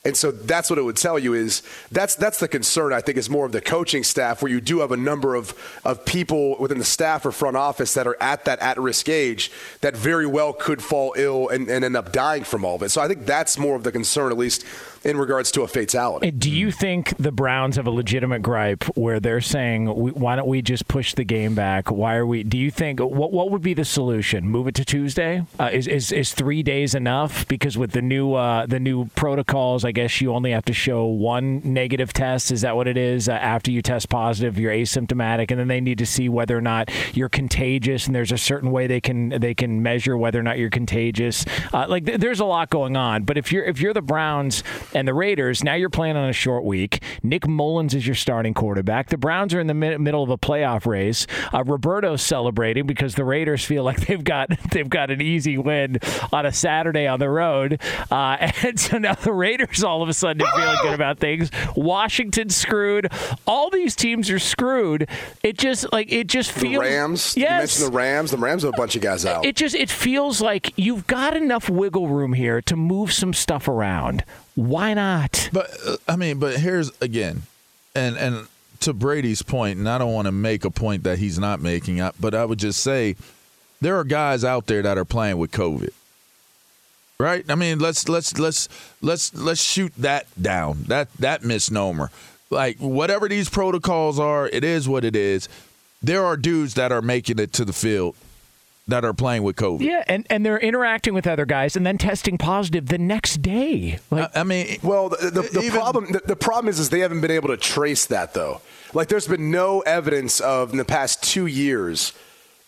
[0.04, 1.62] and so that's what it would tell you is
[1.92, 2.92] that's that's the concern.
[2.92, 5.54] I think is more of the coaching staff, where you do have a number of
[5.86, 9.52] of people within the staff or front office that are at that at risk age
[9.82, 12.90] that very well could fall ill and, and end up dying from all of it.
[12.90, 14.66] So I think that's more of the concern, at least
[15.04, 16.32] in regards to a fatality.
[16.32, 20.62] Do you think the Browns have a legitimate gripe where they're saying, "Why don't we
[20.62, 21.90] just push the game back?
[21.90, 24.48] Why are we?" Do you think what what would be the solution?
[24.48, 25.44] Move it to Tuesday?
[25.60, 27.48] Uh, is, is is three days enough?
[27.48, 31.06] Because with the new uh, the new protocols, I guess you only have to show
[31.06, 32.52] one negative test.
[32.52, 33.28] Is that what it is?
[33.28, 36.62] Uh, after you test positive, you're asymptomatic, and then they need to see whether or
[36.62, 38.06] not you're contagious.
[38.06, 41.46] And there's a certain way they can they can measure whether or not you're contagious.
[41.74, 43.24] Uh, like th- there's a lot going on.
[43.24, 46.34] But if you're if you're the Browns and the Raiders, now you're playing on a
[46.34, 47.02] short week.
[47.24, 49.10] Nick Mullens is your starting quarterback.
[49.10, 51.28] The Browns are in the mid- middle of a playoff race.
[51.54, 55.98] Uh, Roberto's celebrating because the Raiders feel like they've got they've got an easy win
[56.32, 57.80] on a Saturday on the road,
[58.12, 61.50] uh, and so now the Raiders all of a sudden are feeling good about things.
[61.76, 63.12] Washington's screwed.
[63.48, 65.08] All these teams are screwed.
[65.44, 66.82] It just like it just the feels.
[66.82, 67.60] Rams, you Yes.
[67.80, 68.32] mentioned the Rams.
[68.32, 69.46] The Rams have a bunch of guys out.
[69.46, 73.68] It just it feels like you've got enough wiggle room here to move some stuff
[73.68, 74.24] around.
[74.56, 75.50] Why not?
[75.54, 77.44] But uh, I mean, but here's again,
[77.96, 78.48] and and
[78.82, 82.02] to Brady's point, and I don't want to make a point that he's not making
[82.20, 83.16] but I would just say
[83.80, 85.92] there are guys out there that are playing with COVID.
[87.18, 87.46] Right?
[87.50, 88.68] I mean, let's let's let's
[89.02, 90.86] let's let's shoot that down.
[90.88, 92.10] That that misnomer.
[92.50, 95.48] Like whatever these protocols are, it is what it is.
[96.02, 98.16] There are dudes that are making it to the field
[98.92, 99.82] that are playing with COVID.
[99.82, 104.00] Yeah, and, and they're interacting with other guys and then testing positive the next day.
[104.10, 106.90] Like, I, I mean, Well, the, the, the Even- problem the, the problem is is
[106.90, 108.62] they haven't been able to trace that though.
[108.94, 112.14] Like, there's been no evidence of in the past two years,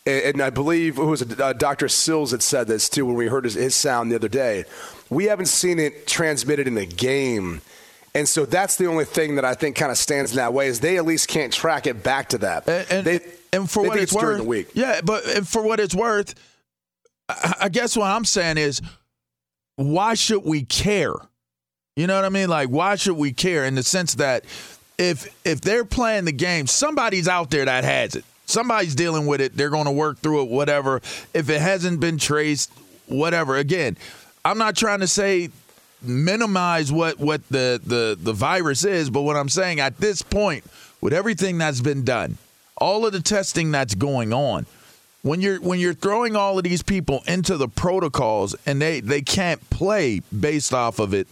[0.06, 1.88] and, and I believe it was it, uh, Dr.
[1.90, 4.66] Sills that said this too when we heard his, his sound the other day.
[5.10, 7.62] We haven't seen it transmitted in the game,
[8.15, 10.67] and so that's the only thing that I think kind of stands in that way
[10.67, 12.67] is they at least can't track it back to that.
[12.67, 13.19] And, and, they,
[13.52, 14.69] and for they what it's, worth, week.
[14.73, 15.02] yeah.
[15.04, 16.36] But and for what it's worth,
[17.28, 18.82] I, I guess what I'm saying is,
[19.76, 21.15] why should we care?
[21.95, 22.49] You know what I mean?
[22.49, 23.65] Like, why should we care?
[23.65, 24.45] In the sense that
[24.97, 28.26] if if they're playing the game, somebody's out there that has it.
[28.45, 29.56] Somebody's dealing with it.
[29.56, 30.49] They're going to work through it.
[30.49, 30.97] Whatever.
[31.34, 32.71] If it hasn't been traced,
[33.08, 33.58] whatever.
[33.58, 33.97] Again,
[34.45, 35.49] I'm not trying to say
[36.04, 40.63] minimize what what the the the virus is, but what I'm saying at this point,
[41.02, 42.38] with everything that's been done,
[42.78, 44.66] all of the testing that's going on,
[45.22, 49.22] when you're when you're throwing all of these people into the protocols and they they
[49.22, 51.28] can't play based off of it,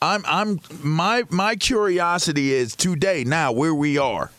[0.00, 4.30] I'm I'm my my curiosity is today now where we are.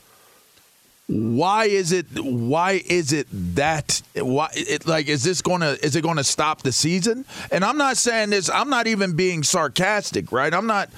[1.09, 5.95] Why is it why is it that why it, like is this going to is
[5.95, 7.25] it going to stop the season?
[7.51, 10.53] And I'm not saying this I'm not even being sarcastic, right?
[10.53, 10.91] I'm not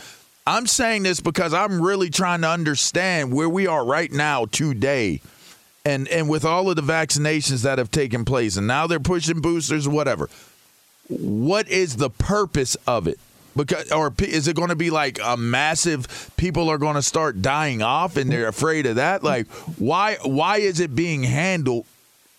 [0.45, 5.21] I'm saying this because I'm really trying to understand where we are right now today.
[5.86, 9.39] And and with all of the vaccinations that have taken place and now they're pushing
[9.39, 10.30] boosters whatever.
[11.08, 13.17] What is the purpose of it?
[13.56, 17.42] Because or is it going to be like a massive people are going to start
[17.42, 19.24] dying off and they're afraid of that?
[19.24, 21.86] Like why why is it being handled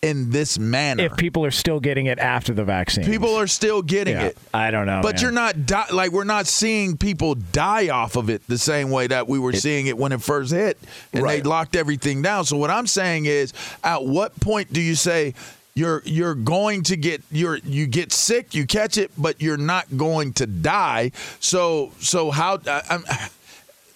[0.01, 1.03] in this manner?
[1.05, 4.37] If people are still getting it after the vaccine, people are still getting Yeah, it.
[4.53, 5.21] I don't know, But man.
[5.21, 9.07] you're not di- like we're not seeing people die off of it the same way
[9.07, 10.77] that we were seeing it when it first hit
[11.13, 11.41] and Right.
[11.43, 12.43] they locked everything down.
[12.45, 15.35] So what I'm saying is, at what point do you say
[15.75, 19.97] you're you're going to get you're you get sick, you catch it, but you're not
[19.97, 21.11] going to die?
[21.39, 23.03] So so how I, I'm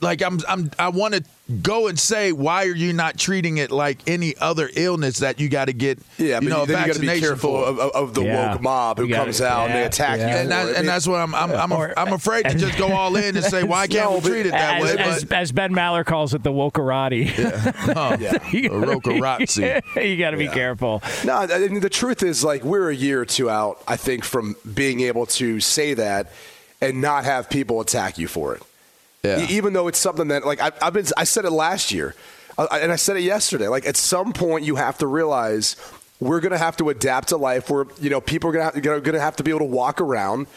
[0.01, 1.23] like I'm I'm I want to
[1.62, 5.47] go and say why are you not treating it like any other illness that you
[5.47, 7.51] got to get Yeah, you but know a then you got to be vaccination careful
[7.63, 7.65] for?
[7.69, 8.51] of, of, of the Yeah.
[8.51, 10.27] woke mob who gotta- comes out and they attack yeah.
[10.29, 10.36] you.
[10.41, 13.15] and, that, and that's what I'm I'm I'm, Or- I'm afraid to just go all
[13.15, 14.97] in and say why can't No, we treat it that as, way?
[15.03, 17.27] as, But as Ben Maller calls it, the wokerati.
[17.29, 18.17] huh,
[18.51, 21.01] you gotta be- you got to be careful.
[21.23, 24.23] No, I mean, the truth is, like, we're a year or two out, I think,
[24.23, 26.31] from being able to say that
[26.81, 28.62] and not have people attack you for it.
[29.27, 29.47] Yeah.
[29.49, 32.15] Even though it's something that, like, I've, I've been, I said it last year,
[32.57, 33.67] uh, and I said it yesterday.
[33.67, 35.75] Like, at some point, you have to realize
[36.19, 39.19] we're going to have to adapt to life where, you know, people are going to
[39.19, 40.47] have to be able to walk around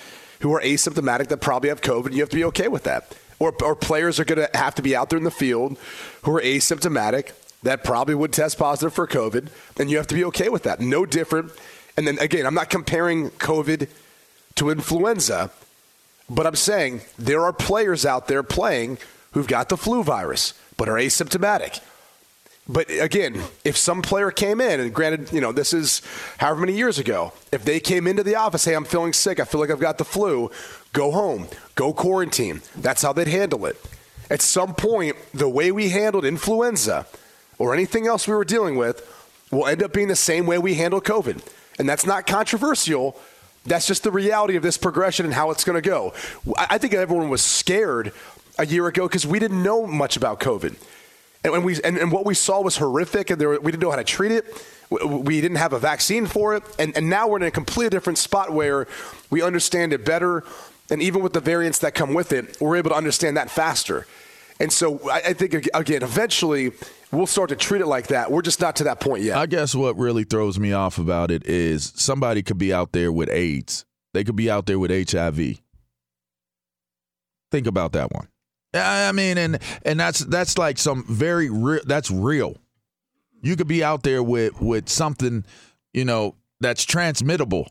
[0.41, 3.15] who are asymptomatic that probably have COVID, you have to be okay with that.
[3.39, 5.79] Or, or players are going to have to be out there in the field
[6.23, 10.25] who are asymptomatic that probably would test positive for COVID, and you have to be
[10.27, 10.81] okay with that.
[10.81, 11.53] No different.
[11.97, 13.89] And then again, I'm not comparing COVID
[14.55, 15.51] to influenza,
[16.31, 18.97] but I'm saying there are players out there playing
[19.33, 21.81] who've got the flu virus but are asymptomatic.
[22.67, 26.03] But again, if some player came in, and granted, you know, this is
[26.39, 29.45] however many years ago, if they came into the office, hey, I'm feeling sick, I
[29.45, 30.53] feel like I've got the flu,
[30.93, 32.63] go home, go quarantine.
[32.77, 33.77] That's how they'd handle it.
[34.31, 37.07] At some point, the way we handled influenza
[37.59, 39.05] or anything else we were dealing with
[39.51, 41.45] will end up being the same way we handle COVID.
[41.81, 43.19] And that's not controversial.
[43.65, 46.15] That's just the reality of this progression and how it's going to go.
[46.57, 48.13] I think everyone was scared
[48.59, 50.77] a year ago because we didn't know much about COVID.
[51.43, 53.97] And, we, and, and what we saw was horrific, and there, we didn't know how
[53.97, 54.45] to treat it.
[54.91, 56.63] We, we didn't have a vaccine for it.
[56.79, 58.87] And, and now we're in a completely different spot where
[59.31, 60.45] we understand it better.
[60.91, 64.07] And even with the variants that come with it, we're able to understand that faster.
[64.59, 66.73] And so I, I think, again, eventually
[67.13, 68.31] we'll start to treat it like that.
[68.31, 69.37] We're just not to that point yet.
[69.37, 73.13] I guess what really throws me off about it is somebody could be out there
[73.13, 73.85] with AIDS.
[74.13, 75.61] They could be out there with HIV.
[77.51, 78.29] Think about that one.
[78.73, 81.81] I mean, and and that's that's like some very real.
[81.85, 82.57] That's real.
[83.43, 85.45] You could be out there with with something,
[85.93, 87.69] you know, that's transmittable.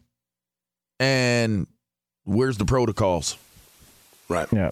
[1.00, 1.68] And
[2.26, 3.38] where's the protocols?
[4.30, 4.48] Right.
[4.54, 4.70] Yeah,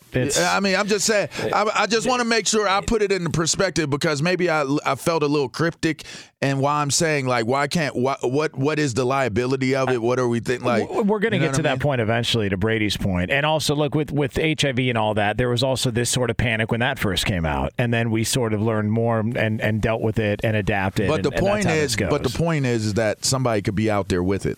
[0.55, 1.29] I mean, I'm just saying.
[1.53, 4.63] I, I just want to make sure I put it into perspective because maybe I,
[4.85, 6.03] I felt a little cryptic,
[6.41, 10.01] and why I'm saying like, why can't why, what what is the liability of it?
[10.01, 10.65] What are we thinking?
[10.65, 11.79] Like, we're going to you know get to what I that mean?
[11.79, 13.31] point eventually to Brady's point.
[13.31, 16.37] And also look with with HIV and all that, there was also this sort of
[16.37, 17.73] panic when that first came out.
[17.77, 21.07] And then we sort of learned more and and dealt with it and adapted.
[21.07, 23.25] But the and- and that's point how is, this but the point is, is that
[23.25, 24.57] somebody could be out there with it.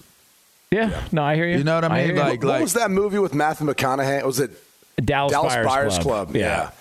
[0.71, 1.57] Yeah, no, I hear you.
[1.57, 2.05] You know what I mean?
[2.05, 2.21] hear you.
[2.21, 4.23] Like- what was that movie with Matthew McConaughey?
[4.23, 4.51] Was it
[5.01, 6.27] Dallas, Dallas Buyers, Buyers Club.
[6.29, 6.35] Club?
[6.35, 6.71] Yeah.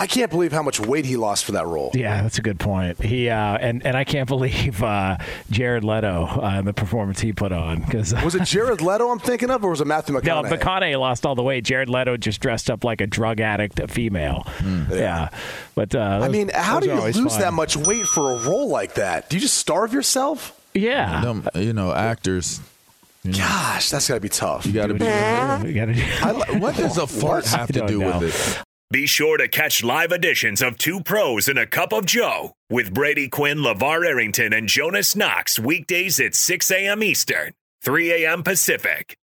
[0.00, 1.90] I can't believe how much weight he lost for that role.
[1.92, 3.02] Yeah, that's a good point.
[3.02, 5.18] He uh, and and I can't believe uh,
[5.50, 9.50] Jared Leto uh, the performance he put on because Was it Jared Leto I'm thinking
[9.50, 10.56] of, or was it Matthew No, McConaughey?
[10.56, 11.64] McConaughey lost all the weight.
[11.64, 14.46] Jared Leto just dressed up like a drug addict, a female.
[14.88, 15.30] Yeah,
[15.74, 17.40] but uh, I mean, how do you lose fun.
[17.40, 19.28] that much weight for a role like that?
[19.28, 20.54] Do you just starve yourself?
[20.74, 22.60] Yeah, Them, you know, actors.
[23.24, 24.64] Gosh, that's got to be tough.
[24.66, 25.04] You got to be.
[25.04, 28.18] You gotta do- I li- What does a fart have to don't know.
[28.20, 28.64] with it?
[28.90, 32.94] Be sure to catch live editions of Two Pros and a Cup of Joe with
[32.94, 37.02] Brady Quinn, LaVar Arrington, and Jonas Knox weekdays at 6 a.m.
[37.02, 37.52] Eastern,
[37.82, 38.42] 3 a.m.
[38.42, 39.14] Pacific.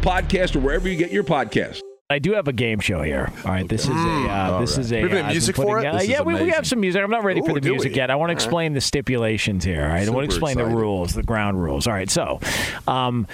[0.00, 1.80] Podcast, or wherever you get your podcast.
[2.08, 3.32] I do have a game show here.
[3.44, 4.96] All right, this is a uh, this is a.
[4.96, 5.94] We have any uh, music for putting- it?
[5.94, 7.00] uh, yeah, we, we have some music.
[7.00, 7.96] I'm not ready for the music we?
[7.96, 8.10] yet.
[8.10, 9.82] I want to explain the stipulations here.
[9.82, 11.86] All right, I want to Super explain the rules, the ground rules.
[11.86, 12.40] All right, so.
[12.88, 13.28] Um,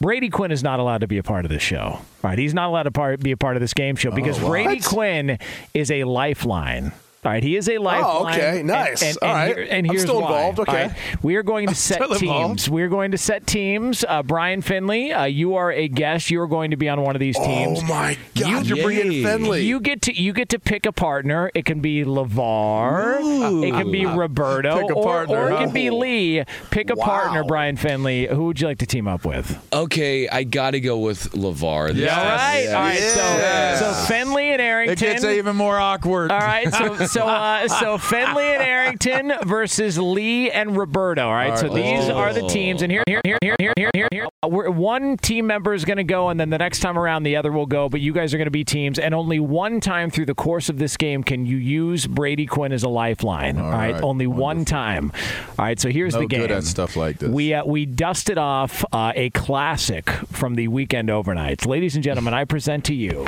[0.00, 1.78] Brady Quinn is not allowed to be a part of this show.
[1.80, 4.38] All right, he's not allowed to part, be a part of this game show because
[4.38, 5.38] Brady Quinn
[5.74, 6.92] is a lifeline.
[7.22, 8.04] All right, he is a lifeline.
[8.06, 9.02] Oh, okay, nice.
[9.02, 9.56] And, All and right.
[9.56, 10.28] here- and I'm here's still why.
[10.28, 10.86] involved, All okay.
[10.86, 12.58] right, we are going to set Still involved.
[12.60, 12.70] teams.
[12.70, 14.04] We are going to set teams.
[14.08, 16.30] Uh, Brian Finley, uh, you are a guest.
[16.30, 17.80] You are going to be on one of these teams.
[17.82, 18.66] Oh my God!
[18.66, 19.66] You- You, are bringing Finley.
[19.66, 21.50] You get to you get to pick a partner.
[21.54, 23.20] It can be LaVar.
[23.20, 26.44] Ooh, It can be Roberto, Pick a or, partner, or it can be Lee.
[26.70, 27.04] Pick a Wow.
[27.04, 28.26] partner, Brian Finley.
[28.28, 29.58] Who would you like to team up with?
[29.72, 31.88] Okay, I got to go with LaVar.
[31.88, 32.18] This Yes.
[32.18, 33.00] All right, all right.
[33.00, 33.76] Yeah.
[33.76, 34.92] So, so Finley and Arrington.
[34.92, 36.30] It gets even more awkward.
[36.32, 41.26] All right, so so uh, so Finley and Arrington versus Lee and Roberto.
[41.26, 44.08] All right, so these are the teams, and here here here here here here here.
[44.12, 44.28] here.
[44.42, 47.24] Uh, We're, one team member is going to go, and then the next time around,
[47.24, 47.88] the other will go.
[47.88, 50.68] But you guys are going to be teams, and only one time through the course
[50.68, 53.58] of this game can you use Brady Quinn as a lifeline.
[53.58, 55.12] All right, right, only one time.
[55.58, 56.40] All right, so here's No the game.
[56.40, 57.28] good at stuff like this.
[57.30, 62.34] We uh, we dusted off uh, a classic from the weekend overnights, ladies and gentlemen.
[62.34, 63.26] I present to you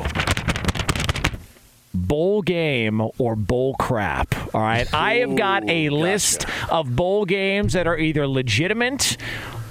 [1.95, 4.35] bowl game or bowl crap.
[4.55, 4.93] All right.
[4.93, 9.17] I have got a list of bowl games that are either legitimate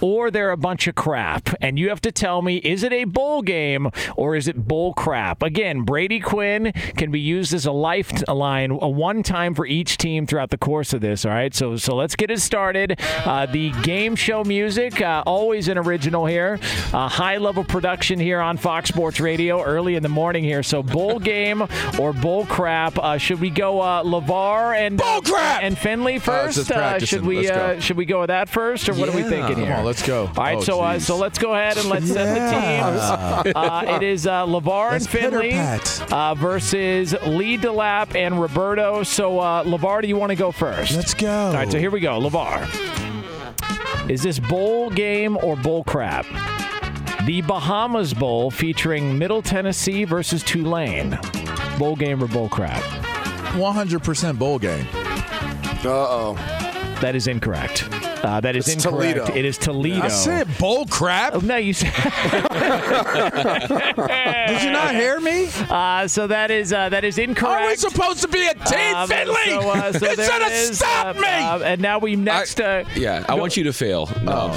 [0.02, 1.50] or they're a bunch of crap.
[1.62, 4.94] And you have to tell me is it a bowl game or is it bowl
[4.94, 5.42] crap?
[5.44, 10.26] Again, Brady Quinn can be used as a lifeline, a one time for each team
[10.26, 11.24] throughout the course of this.
[11.24, 11.54] All right.
[11.54, 13.00] So so let's get it started.
[13.24, 16.60] Uh, the game show music, uh, always an original here.
[16.92, 20.64] Uh, high level production here on Fox Sports Radio early in the morning here.
[20.64, 21.62] So bowl game
[22.00, 22.98] or bull crap.
[22.98, 25.64] Uh, should we go uh, LaVar and Bull crap!
[25.64, 26.68] and Finley Uh, first?
[26.70, 27.08] practicing.
[27.20, 27.54] should we go.
[27.54, 29.30] uh, should we go with that first, or what are we Yeah.
[29.30, 29.76] thinking Come here?
[29.76, 30.30] on, let's go.
[30.38, 33.56] All right, Oh, so uh, so let's go ahead and let's set the teams.
[33.56, 35.54] Uh, it is uh, LaVar and Finley
[36.12, 39.04] uh, versus Lee Delap and Roberto.
[39.04, 40.96] So uh, LaVar, do you want to go first?
[40.96, 41.30] Let's go.
[41.48, 42.20] All right, so here we go.
[42.20, 42.68] LaVar.
[44.10, 46.26] Is this bowl game or bull crap?
[47.26, 51.20] The Bahamas Bowl featuring Middle Tennessee versus Tulane.
[51.78, 52.82] Bowl game or bowl crap?
[53.54, 54.88] 100% bowl game.
[55.84, 56.34] Uh oh.
[57.02, 57.88] That is incorrect.
[58.24, 59.18] Uh, that is It's incorrect.
[59.18, 59.36] Toledo.
[59.40, 60.02] It is Toledo.
[60.04, 61.34] I said bowl crap.
[61.36, 61.92] Oh, no, you said.
[63.52, 65.50] Did you not hear me?
[65.70, 67.62] Uh, so that is uh, that is incorrect.
[67.64, 69.36] Are we supposed to be a team, Um, Finley?
[69.48, 71.28] So, uh, so you there should it have stopped Uh, me.
[71.28, 72.60] uh, and now we next.
[72.62, 74.10] uh, Yeah, I want you to fail.
[74.24, 74.54] No.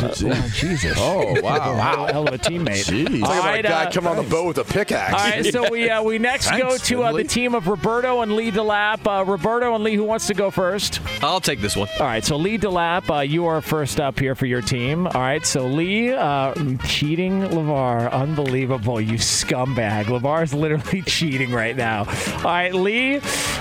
[0.55, 0.95] Jesus.
[0.99, 1.55] oh, wow.
[1.85, 2.85] Wow, hell of a teammate.
[2.89, 3.23] Jeez.
[3.23, 5.13] All Talk about right, guy uh, coming on the boat with a pickaxe.
[5.13, 8.21] All right, so we uh, we next Thanks, go to uh, the team of Roberto
[8.23, 9.07] and Lee DeLapp.
[9.07, 11.01] Uh, Roberto and Lee, who wants to go first?
[11.23, 11.89] I'll take this one.
[12.01, 15.07] All right, so Lee DeLapp, uh, you are first up here for your team.
[15.07, 16.55] All right, so Lee, uh,
[16.87, 20.05] cheating LaVar, unbelievable, you scumbag.
[20.05, 22.05] LaVar is literally cheating right now.
[22.39, 23.21] All right, Lee,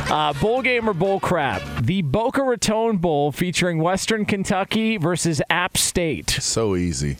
[0.10, 1.62] uh, bowl game or bowl crap?
[1.82, 6.30] The Boca Raton Bowl featuring Western Kentucky versus App State.
[6.30, 7.18] So easy.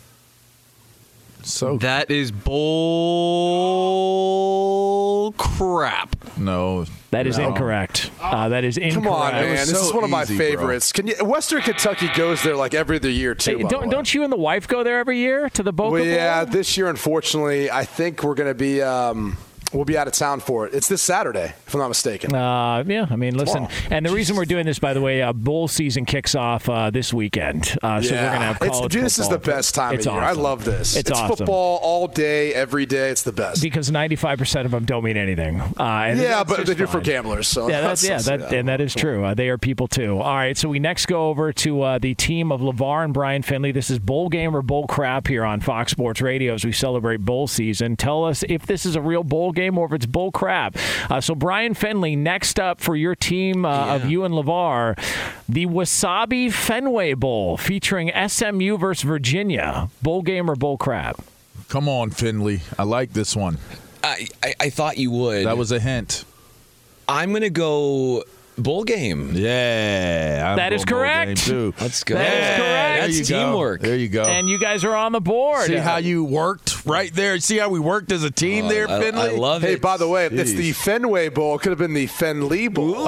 [1.44, 2.32] So That is
[4.04, 6.16] bull crap.
[6.38, 6.86] no.
[7.14, 7.48] That is No.
[7.50, 8.12] incorrect.
[8.22, 9.06] Uh, that is incorrect.
[9.06, 9.52] Come on, man.
[9.52, 10.46] was This is one of my easy, bro.
[10.46, 10.92] favorites.
[10.92, 11.16] Can you?
[11.24, 13.58] Western Kentucky goes there like every other year too.
[13.60, 16.04] Hey, don't, don't you and the wife go there every year to the Boca Well,
[16.06, 16.54] yeah, Bowl?
[16.54, 19.38] this year, unfortunately, I think we're going to be um,
[19.74, 20.74] we'll be out of town for it.
[20.74, 22.34] It's this Saturday, if I'm not mistaken.
[22.34, 23.74] Uh, yeah, I mean, listen, Tomorrow.
[23.92, 26.90] and the reason we're doing this, by the way, uh, bowl season kicks off uh,
[26.90, 29.96] this weekend, uh, so we're gonna have It's- college dude, this is the best time
[29.96, 30.22] It's of year.
[30.22, 30.96] I love this.
[30.96, 31.38] It's, awesome.
[31.38, 33.10] football all day, every day.
[33.10, 33.62] It's the best.
[33.62, 35.60] because ninety-five percent of them don't mean anything.
[35.62, 37.48] Uh, and yeah, but they're for gamblers.
[37.48, 39.24] So Yeah, that's, yeah, that, and that is true.
[39.26, 40.20] Uh, they are people too.
[40.20, 43.42] All right, so we next go over to uh, the team of LaVar and Brian
[43.42, 43.72] Finley.
[43.72, 47.18] This is bowl game or bowl crap here on Fox Sports Radio as we celebrate
[47.18, 47.96] bowl season.
[47.96, 50.76] Tell us if this is a real bowl game or if it's bull crap.
[51.10, 54.98] Uh, so Brian Finley, next up for your team uh, of you and LaVar,
[55.48, 59.90] the Wasabi Fenway Bowl featuring SMU versus Virginia.
[60.02, 61.24] Bowl game or bull crap?
[61.70, 62.62] Come on, Finley.
[62.78, 63.58] I like this one.
[64.04, 65.46] I, I, I thought you would.
[65.46, 66.26] That was a hint.
[67.08, 68.24] I'm going to go
[68.58, 69.32] bowl game.
[69.34, 70.46] Yeah.
[70.52, 71.28] I'm That is going bowl correct.
[71.28, 71.74] game, too.
[71.82, 72.16] Let's go.
[72.16, 72.60] That is correct.
[72.60, 73.46] There That's you go.
[73.46, 73.82] teamwork.
[73.82, 74.24] There you go.
[74.24, 75.66] And you guys are on the board.
[75.68, 77.38] See how you worked right there?
[77.40, 79.22] See how we worked as a team oh, there, I, Finley?
[79.30, 79.82] I love Hey, it.
[79.82, 81.56] by the way, it's the Fenway Bowl.
[81.56, 82.94] It could have been the Fenley Bowl.
[82.94, 83.08] Good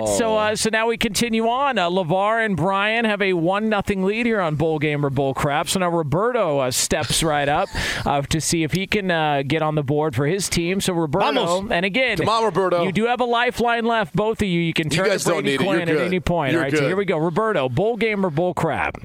[0.00, 1.78] right, so uh, so now we continue on.
[1.78, 5.34] Uh, LaVar and Brian have a one nothing lead here on Bowl Game or Bowl
[5.34, 5.68] Crap.
[5.68, 7.68] So now Roberto uh, steps right up
[8.04, 10.80] uh, to see if he can uh, get on the board for his team.
[10.80, 11.70] So Roberto, Vamos.
[11.72, 12.84] and again, Come on, Roberto.
[12.84, 14.14] you do have a lifeline left.
[14.14, 15.64] Both of you, you can turn guys to don't Brady need it.
[15.64, 16.52] You're Quinn at any point.
[16.52, 17.18] You're All right, so here we go.
[17.18, 18.96] Roberto, Bowl Game or Bowl Crap.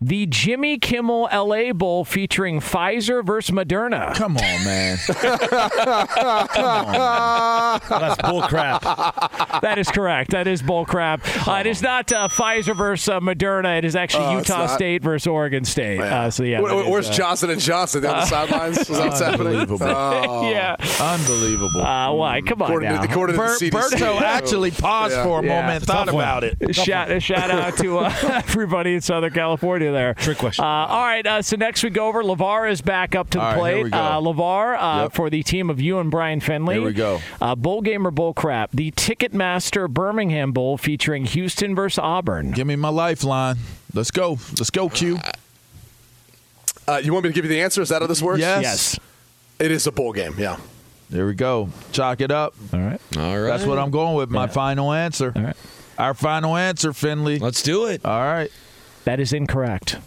[0.00, 4.14] The Jimmy Kimmel LA Bowl featuring Pfizer versus Moderna.
[4.14, 4.98] Come on, man.
[7.88, 8.82] That's bull crap.
[9.62, 10.32] That is correct.
[10.32, 11.22] That is bull crap.
[11.48, 13.78] Uh, it is not uh, Pfizer versus uh, Moderna.
[13.78, 14.66] It is actually Oh, Utah?
[14.66, 16.00] State versus Oregon State.
[16.00, 18.78] Uh, so yeah, Where- that is, where's uh, Johnson and Johnson down the sidelines?
[18.78, 19.46] Is that what's happening?
[19.56, 19.86] Unbelievable.
[19.88, 20.50] Oh.
[20.50, 20.76] yeah.
[21.00, 21.80] Unbelievable.
[21.82, 22.40] Uh, why?
[22.42, 23.02] Come on According to, now.
[23.02, 23.98] according to Ber- the CDC.
[23.98, 25.24] Berto actually paused Yeah.
[25.24, 25.62] for a Yeah.
[25.62, 26.74] moment, thought about it.
[26.74, 28.12] Shout, shout out to uh,
[28.48, 30.14] everybody in Southern California there.
[30.14, 30.64] Trick question.
[30.64, 32.22] Uh, all right, uh, so next we go over.
[32.22, 33.76] LaVar is back up to the All right, plate.
[33.76, 33.94] here.
[33.94, 35.12] Uh, LaVar uh, Yep.
[35.12, 36.74] for the team of you and Brian Finley.
[36.76, 37.20] Here we go.
[37.40, 38.70] Uh, bowl game or bull crap?
[38.72, 42.52] The Ticketmaster Birmingham Bowl featuring Houston versus Auburn.
[42.52, 43.56] Give me my lifeline.
[43.94, 44.38] Let's go.
[44.58, 45.18] Let's go, Q.
[46.88, 47.82] Uh, you want me to give you the answer?
[47.82, 48.40] Is that how this works?
[48.40, 48.62] Yes.
[48.62, 48.98] Yes.
[49.58, 50.56] It is a bowl game, yeah.
[51.10, 51.70] There we go.
[51.92, 52.54] Chalk it up.
[52.72, 53.00] All right.
[53.16, 53.48] All right.
[53.48, 54.28] That's what I'm going with.
[54.30, 54.46] My Yeah.
[54.48, 55.32] final answer.
[55.34, 55.56] All right.
[55.98, 57.38] Our final answer, Finley.
[57.38, 58.04] Let's do it.
[58.04, 58.50] All right.
[59.06, 59.98] That is incorrect.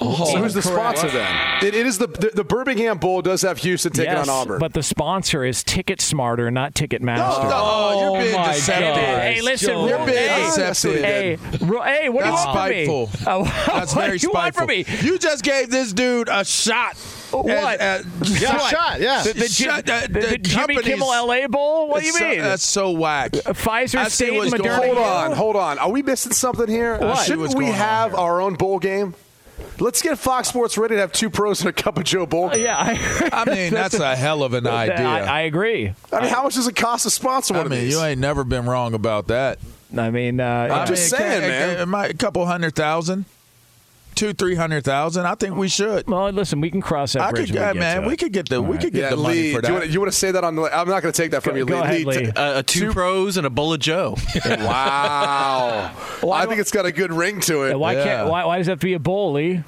[0.00, 0.98] So who's the Incorrect.
[0.98, 1.62] sponsor then?
[1.62, 4.58] It, it is the, the the Birmingham Bowl does have Houston taking yes, on Auburn.
[4.58, 7.50] but the sponsor is Ticket Smarter, not Ticketmaster.
[7.52, 8.94] Oh, you're being my deceptive.
[8.96, 9.88] Hey, listen, Joe.
[9.88, 11.00] You're being hey, deceptive.
[11.04, 13.06] Hey, Ro- hey, what That's do you want spiteful.
[13.08, 13.26] from me?
[13.30, 14.86] Oh, That's what very do you want spiteful.
[14.86, 15.06] from me?
[15.06, 16.96] You just gave this dude a shot.
[17.32, 17.48] What?
[17.50, 18.70] At- at- Yeah, What?
[18.70, 19.00] shot.
[19.00, 19.22] Yeah.
[19.22, 21.88] The, the, Jim- Shut the, the the Jimmy Kimmel LA Bowl?
[21.88, 22.38] What do you It's so- mean?
[22.38, 23.32] that's so whack.
[23.32, 24.84] Pfizer I State what's and going Moderna.
[24.86, 25.30] hold on.
[25.30, 25.78] on, hold on.
[25.78, 26.98] Are we missing something here?
[27.00, 29.14] I see Shouldn't we have our own bowl game?
[29.78, 32.46] Let's get Fox Sports ready to have two pros and a cup of Joe bowl.
[32.46, 32.64] Uh, game.
[32.64, 35.06] Yeah, I, I mean, that's a hell of an idea.
[35.06, 35.92] I, I agree.
[36.12, 37.92] I mean, how much does it cost to sponsor one I of mean, these?
[37.94, 39.58] you ain't never been wrong about that.
[39.96, 40.84] I mean, uh, I yeah.
[40.86, 41.70] just mean, saying, it- man.
[41.70, 43.24] It, it might, a couple hundred thousand,
[44.14, 45.26] two, three hundred thousand.
[45.26, 46.06] I think we should.
[46.08, 47.46] well, listen, we can cross that I bridge.
[47.48, 48.02] could, when yeah, we man.
[48.02, 49.74] to We could get the we could get yeah, the money Lee, for do you
[49.74, 49.80] that.
[49.80, 50.62] want, you want to say that on the?
[50.62, 51.80] I'm not going to take that from Go- you, go Lee.
[51.82, 52.26] ahead, Lee, Lee.
[52.26, 54.16] t- Uh, two pros and a bowl of Joe.
[54.46, 55.92] wow.
[56.32, 57.78] I think it's got a good ring to it.
[57.78, 58.04] Why Yeah.
[58.04, 58.28] can't?
[58.30, 59.62] Why, why does it have to be a bowl, Lee?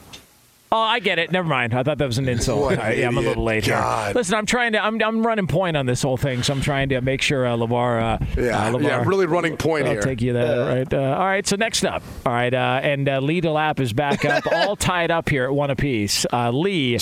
[0.74, 1.30] Oh, I get it.
[1.30, 1.74] Never mind.
[1.74, 2.62] I thought that was an insult.
[2.62, 4.06] What an All right, yeah, I'm a little late God.
[4.06, 4.14] here.
[4.14, 4.82] Listen, I'm trying to.
[4.82, 7.54] I'm, I'm running point on this whole thing, so I'm trying to make sure uh,
[7.56, 8.00] LaVar.
[8.22, 10.00] Uh, Yeah, uh, LaVar- yeah, really running point I'll here.
[10.02, 10.74] take you there.
[10.76, 10.92] Right.
[10.94, 11.46] Uh, all right.
[11.46, 12.02] So next up.
[12.24, 12.54] All right.
[12.54, 16.24] Uh, and uh, Lee DeLapp is back up, all tied up here at one apiece.
[16.32, 16.98] Uh, Lee.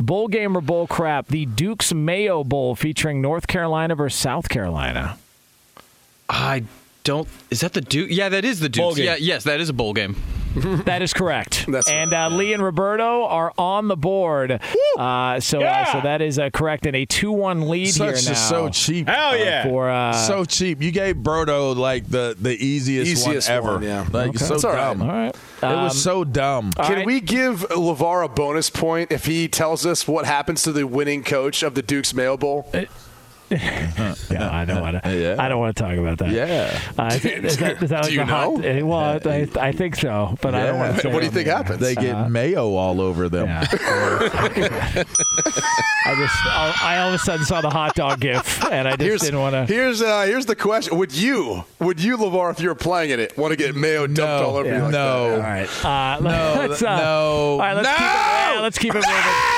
[0.00, 1.26] Bowl game or bowl crap?
[1.28, 5.18] The Duke's Mayo Bowl featuring North Carolina versus South Carolina.
[6.28, 6.64] I
[7.04, 7.26] don't.
[7.50, 8.08] Is that the Duke?
[8.10, 8.82] Yeah, that is the Duke.
[8.82, 8.98] Bowl.
[8.98, 10.14] Yeah, yes, that is a bowl game.
[10.54, 11.66] That is correct.
[11.68, 14.60] That's and uh, Lee and Roberto are on the board.
[14.98, 18.26] Uh, so, uh, so that is uh, correct, and a two-one lead Such here is
[18.28, 18.34] now.
[18.34, 19.06] so cheap.
[19.08, 19.62] Hell yeah.
[19.64, 20.82] For uh, so cheap.
[20.82, 23.72] You gave Berto like the the easiest, Easiest one ever.
[23.74, 24.06] one, yeah.
[24.10, 24.38] Like Okay.
[24.38, 24.98] so That's all right.
[24.98, 25.02] dumb.
[25.02, 25.34] all right.
[25.62, 26.72] It was so dumb.
[26.72, 27.06] Can right.
[27.06, 31.22] we give LaVar a bonus point if he tells us what happens to the winning
[31.24, 32.70] coach of the Duke's Mayo Bowl?
[34.30, 35.16] Yeah, I don't want to.
[35.16, 35.36] Yeah.
[35.38, 36.30] I don't want to talk about that.
[36.30, 36.78] Yeah.
[36.98, 37.22] Uh, is
[37.56, 38.82] that, is that Do you a hot- know?
[38.82, 41.00] uh, well, I, I think so, but I don't want to.
[41.02, 41.80] Say What do you think happens?
[41.80, 43.46] They get mayo all over them.
[43.46, 43.66] Yeah.
[43.70, 45.04] I
[46.14, 49.02] just, I, I all of a sudden saw the hot dog gif, and I just
[49.02, 49.66] Here's didn't want to.
[49.66, 53.20] here's uh, here's the question: Would you would you LaVar if you were playing in
[53.20, 54.46] it want to get mayo dumped No.
[54.48, 54.78] all over you?
[54.82, 55.30] Like No.
[55.30, 55.34] that?
[55.34, 55.84] All right.
[55.84, 57.02] Uh, No, let's, uh, no,
[57.52, 57.94] All right, let's no!
[57.94, 59.57] keep it, yeah, let's keep it moving.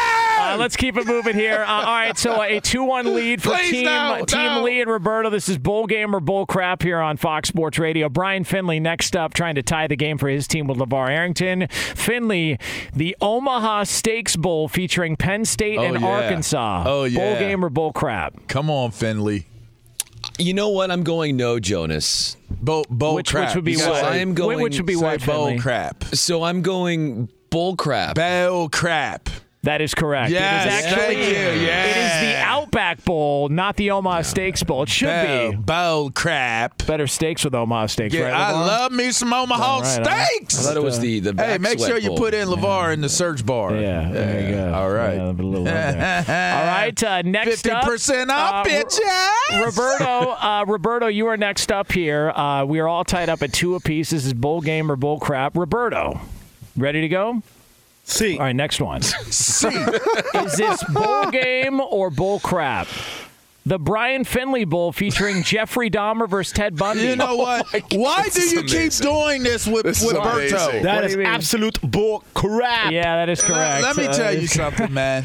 [0.54, 1.62] Uh, let's keep it moving here.
[1.62, 4.62] Uh, all right, so a two-one lead for Please, team no, Team no.
[4.62, 5.30] Lee and Roberto.
[5.30, 8.08] This is bowl game or bull crap here on Fox Sports Radio.
[8.08, 11.68] Brian Finley next up, trying to tie the game for his team with LaVar Arrington.
[11.68, 12.58] Finley,
[12.94, 16.06] the Omaha Steaks Bowl featuring Penn State Oh, and yeah.
[16.06, 16.82] Arkansas.
[16.86, 17.38] Oh, Bowl yeah.
[17.38, 18.34] game or bull crap?
[18.48, 19.46] Come on, Finley.
[20.38, 20.90] You know what?
[20.90, 22.36] I'm going no, Jonas.
[22.50, 23.48] Bowl, bowl Which, crap.
[23.48, 24.04] which would be You gotta what?
[24.04, 25.24] I am going- Which would be say what?
[25.26, 26.04] bowl crap.
[26.12, 28.16] So I'm going bull crap.
[28.16, 29.28] Bowl crap.
[29.62, 30.30] That is correct.
[30.30, 31.34] Yes, it is actually, thank you.
[31.36, 34.84] It is the Outback Bowl, not the Omaha Steaks Bowl.
[34.84, 35.56] It should Bowl, be.
[35.58, 36.86] bowl crap.
[36.86, 38.32] Better steaks with Omaha steaks, Yeah, right?
[38.32, 40.28] I love me some Omaha All right, all right.
[40.38, 40.58] steaks.
[40.60, 41.34] I thought it was the the.
[41.34, 42.16] Hey, make sweat sure you bowl.
[42.18, 43.74] put in LaVar in the search bar.
[43.76, 44.72] Yeah, there you go.
[44.72, 45.14] All right.
[45.16, 46.24] Yeah, a little love there.
[46.56, 47.84] All right, uh, next up.
[47.84, 49.64] 50% off, uh, bitches.
[49.66, 52.30] Roberto, uh, Roberto, you are next up here.
[52.30, 54.08] Uh, we are all tied up at two apiece.
[54.10, 55.54] This is bowl game or bull crap.
[55.54, 56.18] Roberto,
[56.78, 57.42] ready to go?
[58.04, 58.34] See.
[58.38, 59.00] All right, next one.
[59.02, 62.88] is this bowl game or bull crap?
[63.66, 67.02] The Brian Finley Bowl featuring Jeffrey Dahmer versus Ted Bundy.
[67.04, 67.66] You know what?
[67.92, 70.58] Why do is you keep doing this with, This is with amazing.
[70.58, 70.82] Berto?
[70.82, 71.34] That What is do you mean?
[71.34, 72.90] absolute bull crap.
[72.90, 73.82] Yeah, that is correct.
[73.82, 75.24] Let, let me Uh, tell you it's- something, man.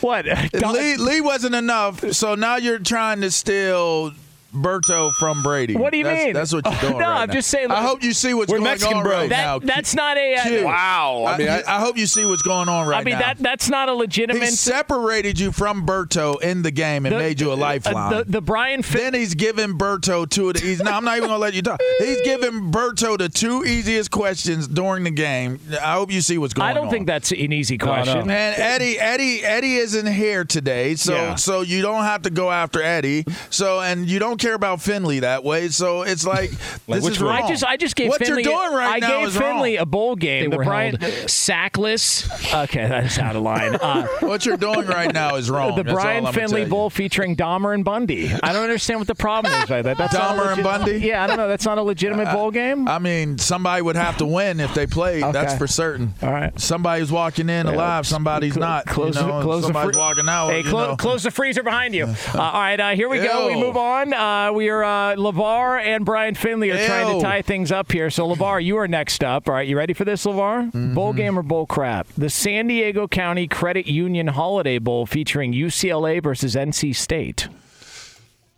[0.00, 0.24] What?
[0.54, 4.12] Lee, Lee wasn't enough, so now you're trying to still
[4.52, 5.76] Berto from Brady.
[5.76, 6.32] What do you That's- mean?
[6.34, 6.92] That's what you're doing.
[6.98, 7.34] No, right I'm now.
[7.34, 9.14] just saying- I hope you see what's We're going Mexican on bros.
[9.14, 9.58] right That, now.
[9.60, 10.34] that's not a.
[10.34, 11.24] uh, Wow.
[11.26, 13.00] I mean, I, I, hope you see what's going on right now.
[13.00, 13.20] I mean now.
[13.20, 14.34] that that's not a legitimate.
[14.36, 14.58] he legitimate.
[14.58, 18.12] separated you from Berto in the game and the- made you a lifeline.
[18.12, 20.60] uh, the, the Brian Fin- then he's giving Berto two of the.
[20.60, 21.80] He's, no, I'm not even gonna let you talk.
[21.98, 25.58] He's giving Berto the two easiest questions during the game.
[25.82, 26.70] I hope you see what's going on.
[26.70, 28.26] I don't think that's an easy question.
[28.26, 31.34] Man, Eddie, Eddie, Eddie isn't here today, so Yeah.
[31.36, 33.24] so you don't have to go after Eddie.
[33.50, 35.68] So and you don't care about Finley that way.
[35.68, 36.50] So it's like
[36.88, 37.42] this is wrong.
[37.42, 39.76] I just I just gave what Finley you're doing right I now gave is Finley
[39.76, 39.82] wrong.
[39.82, 40.44] a bowl game.
[40.44, 42.28] They the were Brian held sackless.
[42.64, 43.76] Okay, that's out of line.
[43.82, 45.74] Uh, What you're doing right now is wrong.
[45.76, 46.64] the That's all Brian Finley.
[46.66, 48.32] Bowl featuring Dahmer and Bundy.
[48.42, 49.96] I don't understand what the problem is by that.
[49.98, 50.94] That's not a Dahmer and Bundy?
[50.96, 51.48] Uh, Yeah, I don't know.
[51.48, 52.86] That's not a legitimate bowl game.
[52.88, 55.22] I mean, somebody would have to win if they played.
[55.32, 56.14] That's for certain.
[56.22, 56.58] All right.
[56.60, 58.06] Somebody's walking in alive.
[58.06, 58.86] Somebody's Cl- not.
[58.86, 60.50] Close, you know, the, close somebody's the fr- walking out.
[60.50, 62.04] Hey, you close the freezer behind you.
[62.06, 63.48] Uh, all right, uh, here we go.
[63.48, 64.12] We move on.
[64.32, 68.08] Uh, we are uh, LaVar and Brian Finley are trying to tie things up here.
[68.08, 69.48] So LaVar, you are next up.
[69.48, 70.68] All right, you ready for this, LaVar?
[70.68, 70.94] Mm-hmm.
[70.94, 72.08] Bowl game or bowl crap?
[72.16, 77.48] The San Diego County Credit Union Holiday Bowl featuring UCLA versus NC State.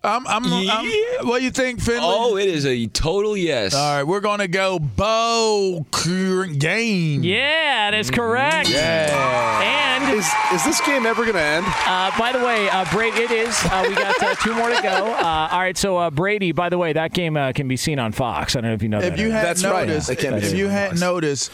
[0.05, 2.01] I'm, I'm, I'm, what do you think, Finley?
[2.03, 3.73] Oh, it is a total yes.
[3.73, 7.23] All right, we're gonna go bow game.
[7.23, 8.69] Yeah, that is correct.
[8.69, 9.61] Yeah.
[9.63, 11.65] And is, is this game ever going to end?
[11.67, 13.57] Uh, by the way, uh, Brady, it is.
[13.65, 14.89] Uh, we got uh, two more to go.
[14.89, 16.51] Uh, all right, so uh, Brady.
[16.51, 18.55] By the way, that game uh, can be seen on Fox.
[18.55, 19.13] I don't know if you know that.
[19.13, 19.87] If you hadn't That's right.
[19.87, 21.51] noticed, They can't if you hadn't noticed,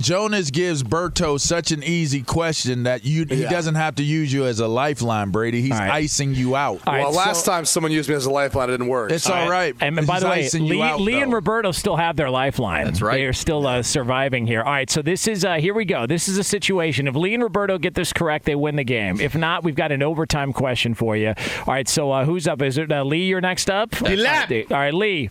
[0.00, 3.50] Jonas gives Berto such an easy question that you he Yeah.
[3.50, 5.60] doesn't have to use you as a lifeline, Brady.
[5.60, 5.90] He's All right.
[5.90, 6.80] icing you out.
[6.86, 9.10] All right, well, last so- time someone used me as a lifeline, it didn't work.
[9.12, 9.74] It's all right.
[9.80, 11.32] And, and by He's the way, Lee, out, Lee and.
[11.32, 12.86] Roberto still have their lifeline.
[12.86, 13.14] That's right.
[13.14, 14.62] They are still uh, surviving here.
[14.62, 16.06] All right, so this is uh, here we go.
[16.06, 17.06] This is a situation.
[17.06, 19.20] If Lee and Roberto get this correct, they win the game.
[19.20, 21.28] If not, we've got an overtime question for you.
[21.28, 22.62] All right, so uh, who's up?
[22.62, 23.26] Is it uh, Lee?
[23.26, 23.94] You're next up.
[24.02, 25.30] All right, all right, Lee.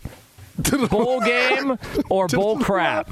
[0.90, 1.78] Bowl game
[2.10, 3.10] or bowl crap?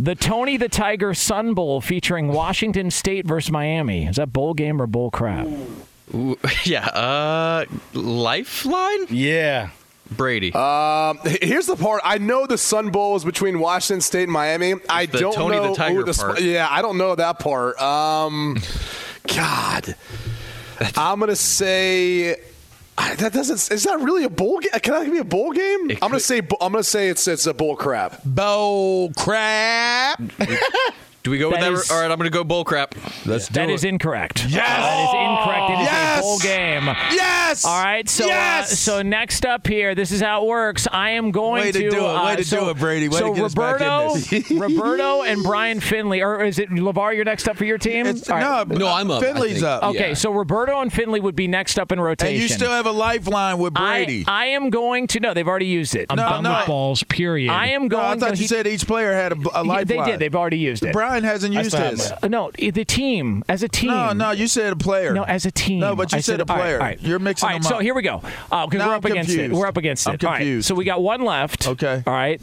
[0.00, 4.06] The Tony the Tiger Sun Bowl featuring Washington State versus Miami.
[4.06, 5.46] Is that bowl game or bowl crap?
[6.14, 6.86] Ooh, yeah.
[6.88, 9.06] Uh, lifeline.
[9.08, 9.70] Yeah.
[10.10, 10.52] Brady.
[10.52, 12.02] Um, here's the part.
[12.04, 14.74] I know the Sun Bowl is between Washington State and Miami.
[14.88, 16.40] I the don't Tony the know Tiger the sp- part.
[16.42, 16.68] yeah.
[16.70, 17.80] I don't know that part.
[17.80, 18.58] Um,
[19.34, 19.94] God,
[20.96, 22.36] I'm gonna say.
[22.96, 23.72] I- That doesn't.
[23.74, 24.70] Is that really a bowl game?
[24.80, 25.90] Can that be a bowl game?
[25.90, 26.38] It I'm gonna say.
[26.60, 28.20] I'm gonna say it's it's a bull crap.
[28.24, 30.20] Bow crap.
[31.24, 31.72] Do we go with that that?
[31.72, 32.94] is- All right, I'm going to go bull crap.
[33.24, 33.72] Let's do That it.
[33.72, 34.44] is incorrect.
[34.46, 34.66] Yes!
[34.66, 35.70] That is incorrect.
[35.70, 36.18] It is Yes!
[36.18, 36.84] a bowl game.
[37.16, 37.64] yes.
[37.64, 38.72] All right, so yes.
[38.72, 40.86] uh, so next up here, this is how it works.
[40.92, 41.66] I am going to.
[41.68, 42.02] Way to do it.
[42.14, 43.08] uh, Way to so, do it, Brady.
[43.08, 44.50] Way so to get us back in Roberto, this.
[44.50, 47.14] Roberto, and Brian Finley, or is it LaVar?
[47.16, 48.04] You're next up for your team.
[48.04, 48.68] It's, All right.
[48.68, 49.64] no, No, I'm up, I Finley's think.
[49.64, 49.82] up.
[49.84, 50.14] Okay, yeah.
[50.14, 52.34] so Roberto and Finley would be next up in rotation.
[52.34, 54.24] And you still have a lifeline with Brady.
[54.28, 55.20] I, I am going to.
[55.20, 56.06] No, they've already used it.
[56.10, 56.58] I'm No, done no.
[56.58, 57.02] with balls.
[57.04, 57.50] Period.
[57.50, 58.04] I am no, going.
[58.04, 59.86] I thought to, you said each player had a, a he- lifeline.
[59.86, 60.20] they did.
[60.20, 60.92] They've already used it.
[60.92, 62.10] Brian hasn't used his.
[62.10, 62.18] mine.
[62.22, 63.90] Uh, no, the team as a team.
[63.90, 65.12] No, no, you said a player.
[65.14, 65.78] No, as a team.
[65.80, 66.74] No, but you I said a player.
[66.78, 67.00] all right.
[67.00, 68.22] You're mixing All right, them so here we go.
[68.50, 69.52] Uh, because Now we're I'm up against it.
[69.52, 70.24] We're up against I'm it.
[70.24, 71.68] All right, so we got one left.
[71.68, 72.02] Okay.
[72.06, 72.40] All right.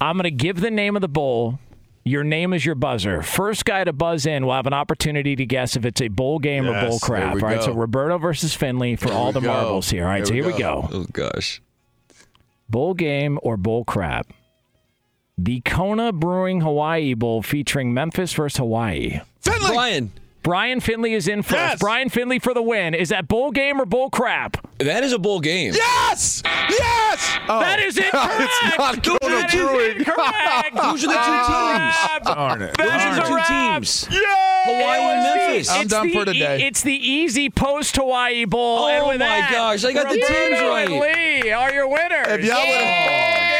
[0.00, 1.58] I'm going to give the name of the bowl.
[2.04, 3.22] Your name is your buzzer.
[3.22, 6.40] First guy to buzz in will have an opportunity to guess if it's a bowl
[6.40, 7.34] game or Yes, bowl crap.
[7.34, 7.66] All right, go.
[7.66, 9.46] so Roberto versus Finley for all the go.
[9.46, 10.02] marbles here.
[10.04, 10.58] All right, There so here we go.
[10.58, 10.88] go.
[10.92, 11.62] Oh gosh.
[12.68, 14.32] Bowl game or bowl crap?
[15.44, 19.20] The Kona Brewing Hawaii Bowl featuring Memphis versus Hawaii.
[19.40, 19.70] Finley.
[19.74, 20.12] Brian,
[20.44, 21.54] Brian Finley is in first.
[21.56, 21.78] Yes.
[21.80, 22.94] Brian Finley for the win.
[22.94, 24.56] Is that bowl game or bowl crap?
[24.78, 25.74] that is a bowl game.
[25.74, 26.44] Yes.
[26.70, 27.38] Yes.
[27.48, 27.58] Oh.
[27.58, 28.50] That is incorrect.
[28.62, 29.96] It's not Kona That is Brewing.
[29.98, 30.76] incorrect.
[30.76, 31.96] Those are the two teams.
[31.96, 32.22] Wrap.
[32.22, 32.78] Darn it.
[32.78, 33.48] Those are the two wrap.
[33.82, 34.08] teams.
[34.12, 34.18] Yay!
[34.64, 35.68] Hawaii and Memphis.
[35.70, 36.60] I'm It's done the for today.
[36.62, 38.78] e- it's the EasyPost Hawaii Bowl.
[38.84, 40.88] Oh and with my that, gosh, I got the teams right.
[40.88, 41.00] and
[41.44, 42.26] Lee are your winners.
[42.28, 43.51] If y'all would've-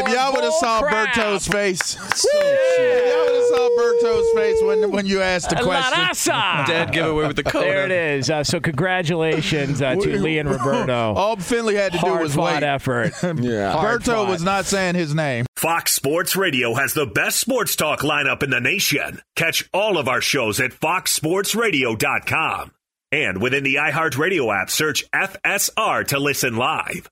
[0.00, 4.90] If y'all would have saw Berto's face, if y'all would have saw Berto's face when
[4.90, 6.32] when you asked the question.
[6.32, 7.64] La Dad giveaway with the Kona.
[7.64, 8.30] There it is.
[8.30, 11.14] Uh, so congratulations uh, to Lee and Roberto.
[11.14, 12.62] All Finley had to do Hard was fought wait.
[12.62, 13.12] effort.
[13.44, 13.72] Yeah.
[13.72, 14.28] Hard Berto fought.
[14.28, 15.44] was not saying his name.
[15.56, 19.20] Fox Sports Radio has the best sports talk lineup in the nation.
[19.36, 22.72] Catch all of our shows at foxsportsradio.com.
[23.12, 27.08] And within the iHeartRadio app, search FSR to listen live.